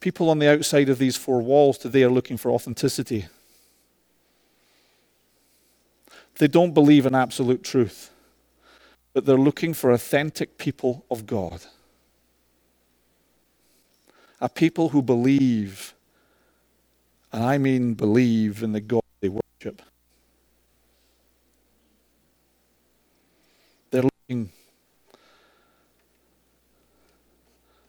People 0.00 0.28
on 0.28 0.38
the 0.38 0.50
outside 0.50 0.88
of 0.88 0.98
these 0.98 1.16
four 1.16 1.40
walls 1.40 1.78
today 1.78 2.02
are 2.02 2.10
looking 2.10 2.36
for 2.36 2.50
authenticity. 2.50 3.26
They 6.38 6.48
don't 6.48 6.74
believe 6.74 7.06
in 7.06 7.14
absolute 7.14 7.62
truth 7.62 8.10
but 9.14 9.24
they're 9.24 9.38
looking 9.38 9.72
for 9.72 9.92
authentic 9.92 10.58
people 10.58 11.06
of 11.10 11.24
God. 11.24 11.62
A 14.40 14.48
people 14.48 14.90
who 14.90 15.00
believe, 15.00 15.94
and 17.32 17.42
I 17.42 17.56
mean 17.56 17.94
believe 17.94 18.62
in 18.62 18.72
the 18.72 18.80
God 18.80 19.02
they 19.20 19.28
worship. 19.28 19.80
They're 23.90 24.02
looking 24.02 24.50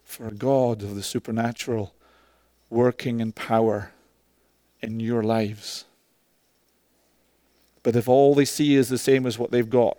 for 0.04 0.28
a 0.28 0.32
God 0.32 0.84
of 0.84 0.96
the 0.96 1.04
supernatural 1.04 1.94
working 2.70 3.20
in 3.20 3.32
power 3.32 3.92
in 4.80 5.00
your 5.00 5.24
lives. 5.24 5.86
But 7.82 7.96
if 7.96 8.08
all 8.08 8.36
they 8.36 8.46
see 8.46 8.76
is 8.76 8.90
the 8.90 8.98
same 8.98 9.26
as 9.26 9.40
what 9.40 9.52
they've 9.52 9.70
got, 9.70 9.98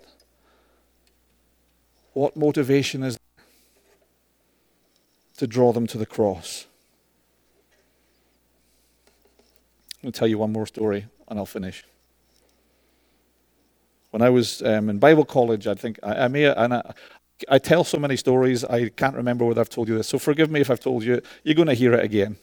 what 2.17 2.35
motivation 2.35 3.03
is 3.03 3.19
to 5.37 5.47
draw 5.47 5.71
them 5.71 5.87
to 5.87 5.99
the 5.99 6.07
cross? 6.07 6.67
I'll 10.03 10.13
tell 10.13 10.27
you 10.27 10.39
one 10.39 10.51
more 10.51 10.67
story 10.67 11.09
and 11.29 11.39
I'll 11.39 11.45
finish. 11.45 11.85
When 14.13 14.23
I 14.23 14.31
was 14.31 14.63
um, 14.63 14.89
in 14.89 14.99
Bible 14.99 15.27
college, 15.27 15.67
I 15.67 15.75
think 15.75 15.99
I, 16.03 16.25
I 16.25 16.29
may, 16.29 16.45
and 16.45 16.73
I, 16.73 16.95
I 17.51 17.59
tell 17.59 17.85
so 17.85 17.99
many 17.99 18.17
stories, 18.17 18.65
I 18.65 18.89
can't 18.89 19.15
remember 19.15 19.45
whether 19.45 19.61
I've 19.61 19.69
told 19.69 19.87
you 19.87 19.99
this. 19.99 20.09
So 20.09 20.19
forgive 20.19 20.51
me 20.51 20.61
if 20.61 20.71
I've 20.71 20.81
told 20.81 21.05
you. 21.05 21.21
You're 21.45 21.55
going 21.55 21.69
to 21.69 21.75
hear 21.75 21.93
it 21.93 22.03
again. 22.03 22.37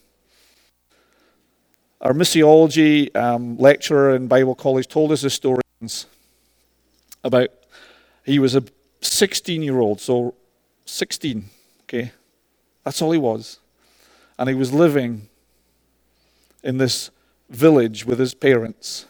Our 1.99 2.13
missiology 2.13 3.15
um, 3.15 3.57
lecturer 3.57 4.15
in 4.15 4.27
Bible 4.27 4.53
college 4.53 4.87
told 4.87 5.11
us 5.11 5.23
a 5.23 5.31
story 5.31 5.63
about 7.23 7.49
he 8.23 8.37
was 8.37 8.53
a 8.53 8.63
16 9.05 9.61
year 9.61 9.79
old, 9.79 10.01
so 10.01 10.35
16, 10.85 11.45
okay? 11.83 12.11
That's 12.83 13.01
all 13.01 13.11
he 13.11 13.19
was. 13.19 13.59
And 14.37 14.49
he 14.49 14.55
was 14.55 14.73
living 14.73 15.29
in 16.63 16.77
this 16.77 17.11
village 17.49 18.05
with 18.05 18.19
his 18.19 18.33
parents. 18.33 19.05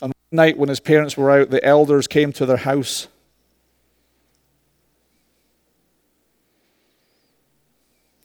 And 0.00 0.12
one 0.30 0.36
night 0.36 0.58
when 0.58 0.68
his 0.68 0.80
parents 0.80 1.16
were 1.16 1.30
out, 1.30 1.50
the 1.50 1.64
elders 1.64 2.06
came 2.06 2.32
to 2.34 2.46
their 2.46 2.58
house. 2.58 3.08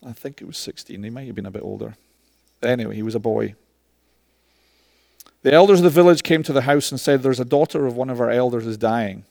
I 0.05 0.13
think 0.13 0.41
it 0.41 0.45
was 0.45 0.57
16. 0.57 1.03
He 1.03 1.09
might 1.09 1.27
have 1.27 1.35
been 1.35 1.45
a 1.45 1.51
bit 1.51 1.63
older. 1.63 1.95
Anyway, 2.61 2.95
he 2.95 3.03
was 3.03 3.15
a 3.15 3.19
boy. 3.19 3.55
The 5.41 5.53
elders 5.53 5.79
of 5.79 5.85
the 5.85 5.89
village 5.89 6.23
came 6.23 6.43
to 6.43 6.53
the 6.53 6.61
house 6.61 6.91
and 6.91 6.99
said, 6.99 7.23
There's 7.23 7.39
a 7.39 7.45
daughter 7.45 7.85
of 7.85 7.95
one 7.95 8.09
of 8.09 8.19
our 8.19 8.29
elders 8.29 8.67
is 8.67 8.77
dying. 8.77 9.25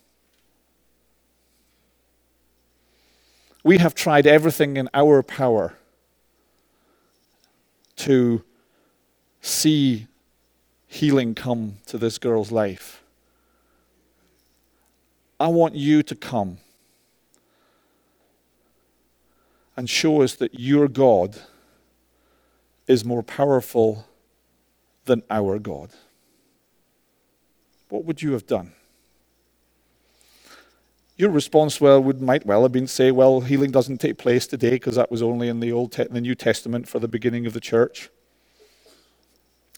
We 3.63 3.79
have 3.79 3.95
tried 3.95 4.27
everything 4.27 4.77
in 4.77 4.89
our 4.95 5.23
power 5.23 5.75
to 7.97 8.43
see 9.43 10.07
healing 10.87 11.35
come 11.35 11.77
to 11.87 11.99
this 11.99 12.17
girl's 12.17 12.51
life. 12.51 13.03
I 15.39 15.49
want 15.49 15.75
you 15.75 16.03
to 16.03 16.15
come 16.15 16.59
and 19.77 19.89
show 19.89 20.23
us 20.23 20.35
that 20.37 20.59
your 20.59 20.89
God 20.89 21.37
is 22.87 23.05
more 23.05 23.23
powerful 23.23 24.07
than 25.09 25.25
our 25.29 25.59
God. 25.59 25.91
What 27.89 28.05
would 28.05 28.23
you 28.23 28.33
have 28.33 28.47
done? 28.47 28.73
Your 31.17 31.31
response 31.31 31.81
well 31.81 32.01
would 32.01 32.23
might 32.23 32.47
well 32.47 32.63
have 32.63 32.71
been 32.71 32.87
say, 32.87 33.11
well, 33.11 33.41
healing 33.41 33.73
doesn't 33.73 33.99
take 33.99 34.19
place 34.19 34.47
today 34.47 34.71
because 34.71 34.95
that 34.95 35.11
was 35.11 35.21
only 35.21 35.49
in 35.49 35.59
the 35.59 35.73
Old 35.73 35.91
Te- 35.91 36.05
the 36.05 36.21
New 36.21 36.37
Testament 36.37 36.87
for 36.87 37.01
the 37.01 37.09
beginning 37.09 37.45
of 37.45 37.55
the 37.55 37.61
church. 37.61 38.09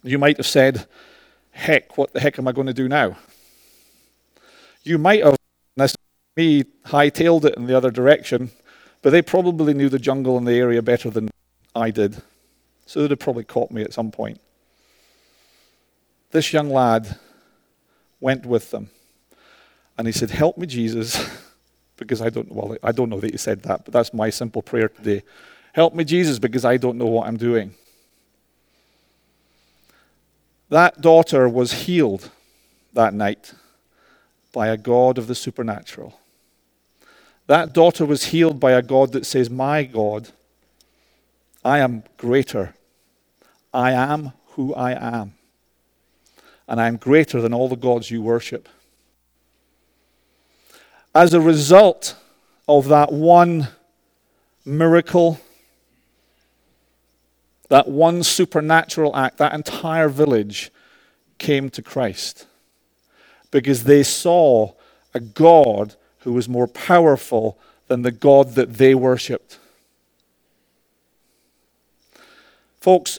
You 0.02 0.18
might 0.18 0.36
have 0.36 0.46
said, 0.46 0.86
heck, 1.52 1.96
what 1.96 2.12
the 2.12 2.20
heck 2.20 2.38
am 2.38 2.46
I 2.46 2.52
going 2.52 2.66
to 2.66 2.74
do 2.74 2.88
now? 2.88 3.16
You 4.82 4.98
might 4.98 5.24
have, 5.24 5.36
me, 6.36 6.64
hightailed 6.86 7.44
it 7.44 7.56
in 7.56 7.66
the 7.66 7.76
other 7.76 7.90
direction, 7.90 8.50
but 9.00 9.10
they 9.10 9.22
probably 9.22 9.72
knew 9.72 9.88
the 9.88 9.98
jungle 9.98 10.36
and 10.36 10.46
the 10.46 10.58
area 10.58 10.82
better 10.82 11.10
than 11.10 11.30
I 11.74 11.90
did. 11.90 12.22
So 12.86 13.00
they'd 13.00 13.10
have 13.10 13.18
probably 13.18 13.44
caught 13.44 13.70
me 13.70 13.82
at 13.82 13.92
some 13.92 14.10
point. 14.10 14.40
This 16.30 16.52
young 16.52 16.70
lad 16.70 17.18
went 18.20 18.46
with 18.46 18.70
them. 18.70 18.90
And 19.98 20.06
he 20.06 20.12
said, 20.12 20.30
Help 20.30 20.56
me, 20.56 20.66
Jesus, 20.66 21.28
because 21.96 22.22
I 22.22 22.30
don't, 22.30 22.50
well, 22.50 22.76
I 22.82 22.92
don't 22.92 23.10
know 23.10 23.20
that 23.20 23.32
he 23.32 23.36
said 23.36 23.62
that, 23.64 23.84
but 23.84 23.92
that's 23.92 24.14
my 24.14 24.30
simple 24.30 24.62
prayer 24.62 24.88
today. 24.88 25.22
Help 25.72 25.94
me, 25.94 26.04
Jesus, 26.04 26.38
because 26.38 26.64
I 26.64 26.76
don't 26.76 26.98
know 26.98 27.06
what 27.06 27.26
I'm 27.28 27.36
doing. 27.36 27.74
That 30.68 31.00
daughter 31.00 31.48
was 31.48 31.72
healed 31.72 32.30
that 32.92 33.12
night 33.12 33.54
by 34.52 34.68
a 34.68 34.76
God 34.76 35.18
of 35.18 35.26
the 35.26 35.34
supernatural. 35.34 36.18
That 37.46 37.72
daughter 37.72 38.06
was 38.06 38.26
healed 38.26 38.60
by 38.60 38.72
a 38.72 38.82
God 38.82 39.12
that 39.12 39.26
says, 39.26 39.50
My 39.50 39.82
God, 39.82 40.28
I 41.64 41.80
am 41.80 42.04
greater. 42.16 42.74
I 43.74 43.92
am 43.92 44.32
who 44.52 44.74
I 44.74 44.92
am. 44.92 45.34
And 46.70 46.80
I 46.80 46.86
am 46.86 46.96
greater 46.96 47.40
than 47.42 47.52
all 47.52 47.68
the 47.68 47.74
gods 47.74 48.12
you 48.12 48.22
worship. 48.22 48.68
As 51.12 51.34
a 51.34 51.40
result 51.40 52.14
of 52.68 52.86
that 52.86 53.12
one 53.12 53.68
miracle, 54.64 55.40
that 57.68 57.88
one 57.88 58.22
supernatural 58.22 59.16
act, 59.16 59.38
that 59.38 59.52
entire 59.52 60.08
village 60.08 60.70
came 61.38 61.70
to 61.70 61.82
Christ 61.82 62.46
because 63.50 63.82
they 63.82 64.04
saw 64.04 64.72
a 65.12 65.18
God 65.18 65.96
who 66.20 66.32
was 66.32 66.48
more 66.48 66.68
powerful 66.68 67.58
than 67.88 68.02
the 68.02 68.12
God 68.12 68.54
that 68.54 68.74
they 68.74 68.94
worshipped. 68.94 69.58
Folks, 72.80 73.18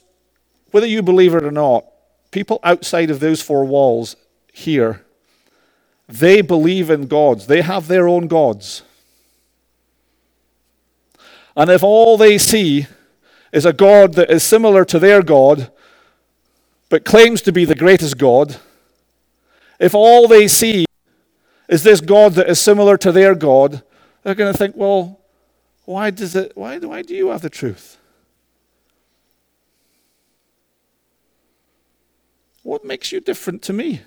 whether 0.72 0.88
you 0.88 1.02
believe 1.02 1.36
it 1.36 1.44
or 1.44 1.52
not, 1.52 1.91
people 2.32 2.60
outside 2.64 3.10
of 3.10 3.20
those 3.20 3.42
four 3.42 3.66
walls 3.66 4.16
here, 4.52 5.04
they 6.08 6.42
believe 6.42 6.90
in 6.90 7.08
gods. 7.08 7.48
They 7.48 7.62
have 7.62 7.88
their 7.88 8.08
own 8.08 8.28
gods. 8.28 8.84
And 11.56 11.70
if 11.70 11.84
all 11.84 12.18
they 12.18 12.38
see 12.38 12.88
is 13.52 13.66
a 13.66 13.74
God 13.74 14.14
that 14.14 14.32
is 14.32 14.44
similar 14.44 14.86
to 14.86 15.00
their 15.00 15.22
God, 15.22 15.72
but 16.90 17.06
claims 17.06 17.42
to 17.44 17.52
be 17.52 17.66
the 17.66 17.76
greatest 17.76 18.18
God, 18.18 18.58
if 19.80 19.94
all 19.96 20.28
they 20.28 20.48
see 20.48 20.86
is 21.68 21.84
this 21.84 22.02
God 22.02 22.34
that 22.34 22.50
is 22.50 22.60
similar 22.60 22.98
to 22.98 23.12
their 23.12 23.36
God, 23.36 23.82
they're 24.24 24.36
going 24.36 24.52
to 24.52 24.58
think, 24.58 24.76
well, 24.76 25.20
why, 25.86 26.10
does 26.10 26.36
it, 26.36 26.52
why, 26.56 26.78
why 26.78 27.02
do 27.02 27.16
you 27.16 27.30
have 27.30 27.42
the 27.42 27.50
truth? 27.50 27.98
What 32.64 32.86
makes 32.86 33.12
you 33.12 33.20
different 33.20 33.62
to 33.64 33.74
me? 33.74 34.02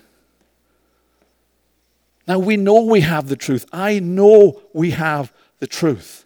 Now, 2.27 2.39
we 2.39 2.57
know 2.57 2.81
we 2.81 3.01
have 3.01 3.27
the 3.27 3.35
truth. 3.35 3.65
I 3.71 3.99
know 3.99 4.61
we 4.73 4.91
have 4.91 5.31
the 5.59 5.67
truth. 5.67 6.25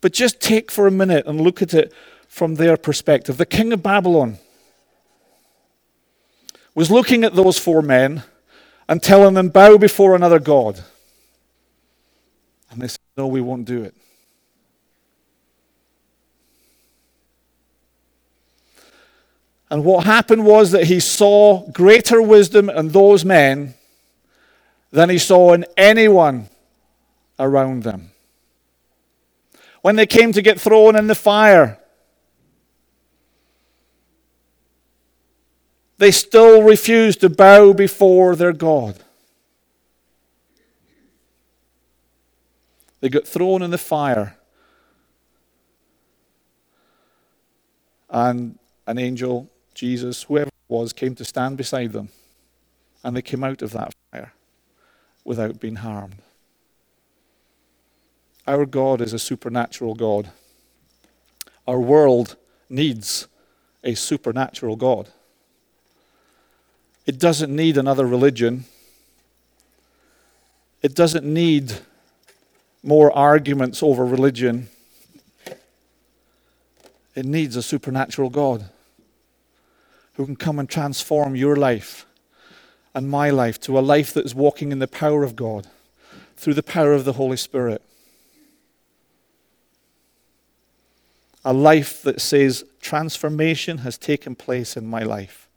But 0.00 0.12
just 0.12 0.40
take 0.40 0.70
for 0.70 0.86
a 0.86 0.90
minute 0.90 1.26
and 1.26 1.40
look 1.40 1.60
at 1.62 1.74
it 1.74 1.92
from 2.28 2.54
their 2.54 2.76
perspective. 2.76 3.36
The 3.36 3.46
king 3.46 3.72
of 3.72 3.82
Babylon 3.82 4.38
was 6.74 6.90
looking 6.90 7.24
at 7.24 7.34
those 7.34 7.58
four 7.58 7.82
men 7.82 8.22
and 8.88 9.02
telling 9.02 9.34
them, 9.34 9.48
Bow 9.48 9.78
before 9.78 10.14
another 10.14 10.38
God. 10.38 10.84
And 12.70 12.82
they 12.82 12.88
said, 12.88 13.00
No, 13.16 13.26
we 13.26 13.40
won't 13.40 13.66
do 13.66 13.82
it. 13.82 13.94
And 19.70 19.84
what 19.84 20.04
happened 20.04 20.44
was 20.44 20.72
that 20.72 20.84
he 20.84 21.00
saw 21.00 21.68
greater 21.70 22.20
wisdom 22.20 22.68
in 22.68 22.88
those 22.88 23.24
men 23.24 23.74
than 24.90 25.10
he 25.10 25.18
saw 25.18 25.52
in 25.52 25.64
anyone 25.76 26.48
around 27.38 27.82
them 27.82 28.10
when 29.82 29.96
they 29.96 30.06
came 30.06 30.32
to 30.32 30.40
get 30.40 30.60
thrown 30.60 30.96
in 30.96 31.08
the 31.08 31.14
fire. 31.14 31.78
They 35.98 36.10
still 36.10 36.62
refused 36.62 37.20
to 37.20 37.28
bow 37.28 37.72
before 37.72 38.34
their 38.34 38.52
God. 38.52 38.98
They 43.00 43.10
got 43.10 43.26
thrown 43.26 43.60
in 43.60 43.70
the 43.70 43.78
fire. 43.78 44.36
And 48.08 48.58
an 48.86 48.98
angel, 48.98 49.50
Jesus, 49.74 50.22
whoever 50.24 50.48
it 50.48 50.54
was, 50.68 50.92
came 50.92 51.14
to 51.16 51.24
stand 51.24 51.56
beside 51.56 51.92
them. 51.92 52.08
And 53.02 53.16
they 53.16 53.22
came 53.22 53.44
out 53.44 53.60
of 53.60 53.72
that 53.72 53.92
fire 54.10 54.32
without 55.24 55.60
being 55.60 55.76
harmed. 55.76 56.16
Our 58.46 58.66
God 58.66 59.00
is 59.00 59.12
a 59.12 59.18
supernatural 59.18 59.94
God. 59.94 60.30
Our 61.66 61.80
world 61.80 62.36
needs 62.68 63.26
a 63.82 63.94
supernatural 63.94 64.76
God. 64.76 65.08
It 67.06 67.18
doesn't 67.18 67.54
need 67.54 67.76
another 67.76 68.06
religion. 68.06 68.64
It 70.82 70.94
doesn't 70.94 71.24
need 71.24 71.74
more 72.82 73.10
arguments 73.12 73.82
over 73.82 74.04
religion. 74.04 74.68
It 77.14 77.24
needs 77.24 77.56
a 77.56 77.62
supernatural 77.62 78.30
God 78.30 78.68
who 80.14 80.24
can 80.24 80.36
come 80.36 80.58
and 80.58 80.68
transform 80.68 81.36
your 81.36 81.56
life 81.56 82.06
and 82.94 83.10
my 83.10 83.30
life 83.30 83.60
to 83.60 83.78
a 83.78 83.80
life 83.80 84.12
that 84.14 84.24
is 84.24 84.34
walking 84.34 84.72
in 84.72 84.78
the 84.78 84.88
power 84.88 85.24
of 85.24 85.36
God 85.36 85.66
through 86.36 86.54
the 86.54 86.62
power 86.62 86.92
of 86.92 87.04
the 87.04 87.14
Holy 87.14 87.36
Spirit. 87.36 87.82
a 91.44 91.52
life 91.52 92.02
that 92.02 92.20
says 92.20 92.64
transformation 92.80 93.78
has 93.78 93.98
taken 93.98 94.34
place 94.34 94.76
in 94.76 94.86
my 94.86 95.02
life. 95.02 95.48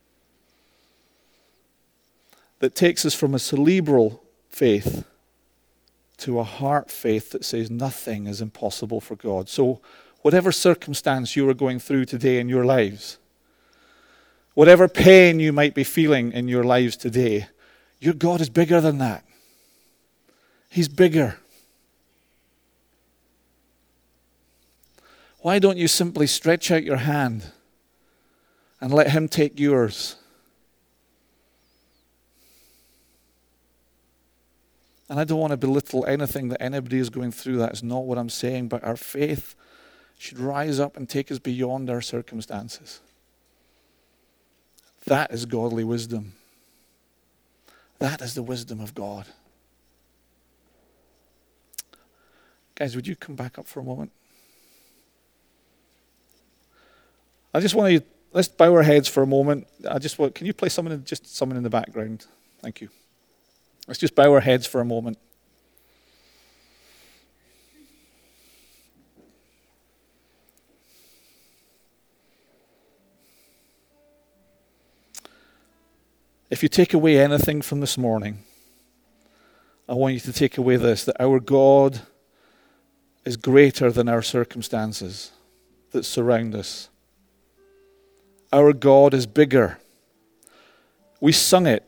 That 2.60 2.76
takes 2.76 3.06
us 3.06 3.14
from 3.14 3.34
a 3.34 3.40
cerebral 3.40 4.22
faith 4.50 5.06
to 6.18 6.40
a 6.40 6.44
heart 6.44 6.92
faith 6.92 7.30
that 7.30 7.46
says 7.46 7.72
nothing 7.72 8.28
is 8.28 8.42
impossible 8.42 9.00
for 9.00 9.16
God. 9.16 9.48
So, 9.48 9.80
whatever 10.24 10.52
circumstance 10.52 11.36
you 11.36 11.48
are 11.48 11.54
going 11.54 11.80
through 11.80 12.06
today 12.06 12.40
in 12.40 12.50
your 12.50 12.66
lives, 12.66 13.18
whatever 14.58 14.88
pain 14.88 15.40
you 15.40 15.54
might 15.54 15.76
be 15.76 15.84
feeling 15.84 16.32
in 16.32 16.48
your 16.48 16.64
lives 16.64 16.98
today, 16.98 17.46
your 18.00 18.16
God 18.16 18.42
is 18.42 18.50
bigger 18.50 18.82
than 18.82 18.98
that. 18.98 19.24
He's 20.68 20.88
bigger. 20.88 21.38
Why 25.42 25.60
don't 25.60 25.78
you 25.78 25.88
simply 25.88 26.26
stretch 26.26 26.72
out 26.72 26.84
your 26.84 26.98
hand 26.98 27.52
and 28.82 28.92
let 28.92 29.12
Him 29.12 29.28
take 29.28 29.60
yours? 29.60 30.16
And 35.08 35.20
I 35.20 35.24
don't 35.24 35.40
want 35.40 35.52
to 35.52 35.58
belittle 35.58 36.04
anything 36.08 36.48
that 36.48 36.64
anybody 36.64 36.98
is 36.98 37.12
going 37.12 37.32
through. 37.32 37.58
That's 37.58 37.84
not 37.84 38.06
what 38.06 38.18
I'm 38.18 38.28
saying. 38.28 38.70
But 38.70 38.84
our 38.84 38.98
faith 38.98 39.54
should 40.18 40.40
rise 40.40 40.80
up 40.80 40.98
and 40.98 41.08
take 41.08 41.32
us 41.32 41.38
beyond 41.38 41.92
our 41.92 42.02
circumstances. 42.02 43.02
That 45.08 45.32
is 45.32 45.46
godly 45.46 45.86
wisdom. 45.86 46.34
That 48.00 48.22
is 48.22 48.36
the 48.36 48.44
wisdom 48.44 48.82
of 48.82 48.94
God. 48.94 49.26
Guys, 52.76 52.96
would 52.96 53.08
you 53.08 53.16
come 53.16 53.36
back 53.36 53.58
up 53.58 53.68
for 53.68 53.80
a 53.80 53.84
moment? 53.84 54.12
I 57.54 57.60
just 57.60 57.74
want 57.74 57.98
to 57.98 58.04
let's 58.34 58.50
bow 58.50 58.74
our 58.74 58.84
heads 58.84 59.08
for 59.08 59.24
a 59.24 59.28
moment. 59.28 59.68
I 59.90 59.98
just 59.98 60.20
want, 60.20 60.36
can 60.36 60.46
you 60.46 60.54
play 60.54 60.70
someone, 60.70 61.04
just 61.06 61.36
someone 61.36 61.58
in 61.58 61.64
the 61.64 61.70
background? 61.70 62.26
Thank 62.62 62.82
you. 62.82 62.90
Let's 63.88 64.00
just 64.00 64.14
bow 64.14 64.32
our 64.34 64.42
heads 64.42 64.68
for 64.68 64.82
a 64.82 64.86
moment. 64.86 65.18
If 76.50 76.64
you 76.64 76.70
take 76.70 76.94
away 76.94 77.20
anything 77.20 77.62
from 77.62 77.82
this 77.82 77.98
morning, 77.98 78.40
I 79.90 79.94
want 79.94 80.14
you 80.14 80.20
to 80.22 80.34
take 80.34 80.58
away 80.58 80.78
this 80.78 81.04
that 81.06 81.22
our 81.22 81.40
God 81.40 82.02
is 83.26 83.36
greater 83.36 83.92
than 83.92 84.08
our 84.08 84.22
circumstances 84.22 85.32
that 85.92 86.04
surround 86.04 86.56
us. 86.56 86.90
Our 88.54 88.72
God 88.72 89.14
is 89.14 89.26
bigger. 89.26 89.80
We 91.20 91.34
sung 91.34 91.68
it. 91.68 91.84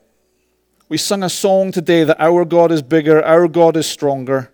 We 0.90 0.98
sung 0.98 1.24
a 1.24 1.30
song 1.30 1.72
today 1.72 2.04
that 2.04 2.20
our 2.20 2.44
God 2.44 2.72
is 2.72 2.82
bigger, 2.82 3.24
our 3.24 3.48
God 3.48 3.78
is 3.78 3.86
stronger. 3.86 4.52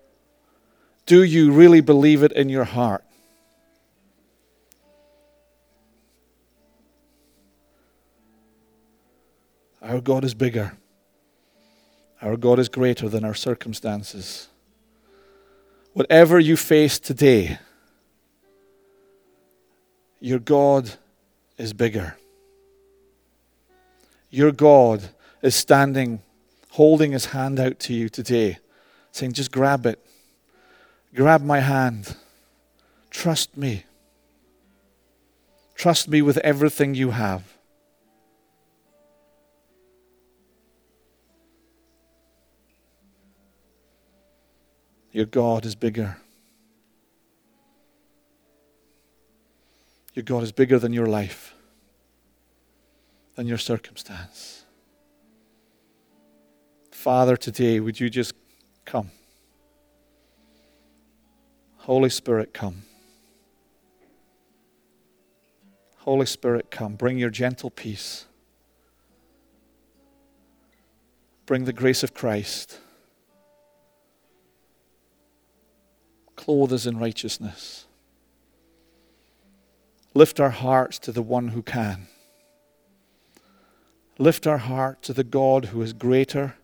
Do 1.06 1.24
you 1.24 1.52
really 1.52 1.82
believe 1.82 2.24
it 2.24 2.34
in 2.34 2.50
your 2.50 2.66
heart? 2.66 3.05
Our 9.86 10.02
God 10.02 10.24
is 10.24 10.34
bigger. 10.34 10.74
Our 12.20 12.38
God 12.38 12.58
is 12.58 12.70
greater 12.70 13.08
than 13.08 13.24
our 13.24 13.36
circumstances. 13.36 14.48
Whatever 15.94 16.40
you 16.40 16.58
face 16.58 16.98
today, 16.98 17.60
your 20.20 20.40
God 20.40 20.92
is 21.60 21.72
bigger. 21.72 22.18
Your 24.32 24.52
God 24.52 25.04
is 25.44 25.56
standing, 25.56 26.24
holding 26.72 27.12
his 27.12 27.28
hand 27.28 27.60
out 27.60 27.78
to 27.82 27.94
you 27.94 28.10
today, 28.10 28.58
saying, 29.12 29.34
Just 29.34 29.52
grab 29.52 29.86
it. 29.86 30.04
Grab 31.14 31.44
my 31.44 31.60
hand. 31.60 32.16
Trust 33.12 33.56
me. 33.56 33.84
Trust 35.76 36.10
me 36.10 36.24
with 36.24 36.38
everything 36.40 36.96
you 36.96 37.12
have. 37.12 37.55
Your 45.16 45.26
God 45.26 45.66
is 45.66 45.76
bigger. 45.76 46.18
Your 50.14 50.24
God 50.24 50.44
is 50.44 50.52
bigger 50.52 50.78
than 50.78 50.92
your 50.92 51.06
life, 51.06 51.56
than 53.36 53.48
your 53.48 53.58
circumstance. 53.58 54.66
Father, 56.92 57.38
today, 57.38 57.80
would 57.80 57.98
you 57.98 58.10
just 58.10 58.34
come? 58.84 59.10
Holy 61.78 62.10
Spirit, 62.10 62.54
come. 62.54 62.82
Holy 66.00 66.26
Spirit, 66.26 66.70
come. 66.70 66.96
Bring 66.96 67.18
your 67.18 67.30
gentle 67.30 67.70
peace. 67.70 68.26
Bring 71.46 71.64
the 71.64 71.72
grace 71.72 72.04
of 72.04 72.14
Christ. 72.14 72.80
Clothe 76.36 76.74
us 76.74 76.86
in 76.86 76.98
righteousness. 76.98 77.86
Lift 80.14 80.40
our 80.40 80.50
hearts 80.50 80.98
to 81.00 81.12
the 81.12 81.22
one 81.22 81.50
who 81.50 81.62
can. 81.62 82.08
Lift 84.18 84.48
our 84.48 84.60
heart 84.60 85.02
to 85.04 85.14
the 85.14 85.26
God 85.26 85.66
who 85.66 85.82
is 85.82 85.92
greater 85.92 86.56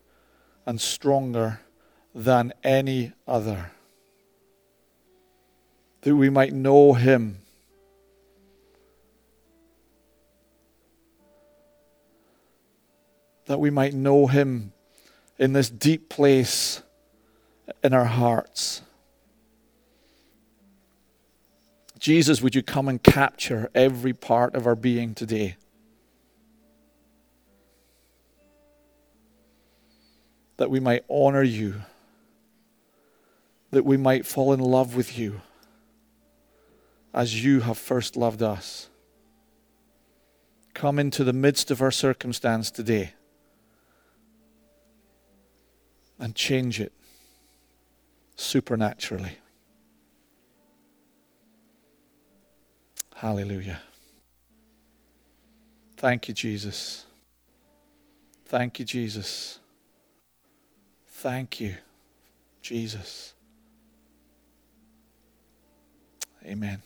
and 0.66 0.80
stronger 0.80 1.60
than 2.16 2.54
any 2.64 3.12
other. 3.28 3.72
That 6.02 6.16
we 6.16 6.30
might 6.30 6.54
know 6.54 6.94
him. 6.94 7.40
That 13.48 13.60
we 13.60 13.70
might 13.70 13.94
know 13.94 14.28
him 14.28 14.72
in 15.38 15.52
this 15.52 15.70
deep 15.70 16.08
place 16.08 16.82
in 17.84 17.94
our 17.94 18.06
hearts. 18.06 18.71
Jesus, 22.02 22.41
would 22.41 22.56
you 22.56 22.64
come 22.64 22.88
and 22.88 23.02
capture 23.02 23.70
every 23.76 24.12
part 24.12 24.56
of 24.56 24.66
our 24.66 24.76
being 24.76 25.14
today? 25.14 25.56
That 30.58 30.72
we 30.72 30.80
might 30.80 31.06
honor 31.08 31.43
you, 31.43 31.84
that 33.70 33.86
we 33.86 33.97
might 33.97 34.26
fall 34.26 34.52
in 34.52 34.60
love 34.60 34.95
with 34.95 35.16
you 35.16 35.41
as 37.14 37.43
you 37.45 37.60
have 37.60 37.78
first 37.78 38.18
loved 38.18 38.41
us. 38.41 38.89
Come 40.74 40.97
into 40.97 41.24
the 41.24 41.34
midst 41.34 41.70
of 41.70 41.84
our 41.84 41.91
circumstance 41.91 42.72
today 42.72 43.14
and 46.18 46.34
change 46.34 46.82
it 46.82 46.93
supernaturally. 48.36 49.38
Hallelujah. 53.22 53.80
Thank 55.96 56.28
you, 56.28 56.34
Jesus. 56.34 57.06
Thank 58.48 58.80
you, 58.80 58.86
Jesus. 58.86 59.60
Thank 61.08 61.60
you, 61.60 61.76
Jesus. 62.64 63.36
Amen. 66.44 66.82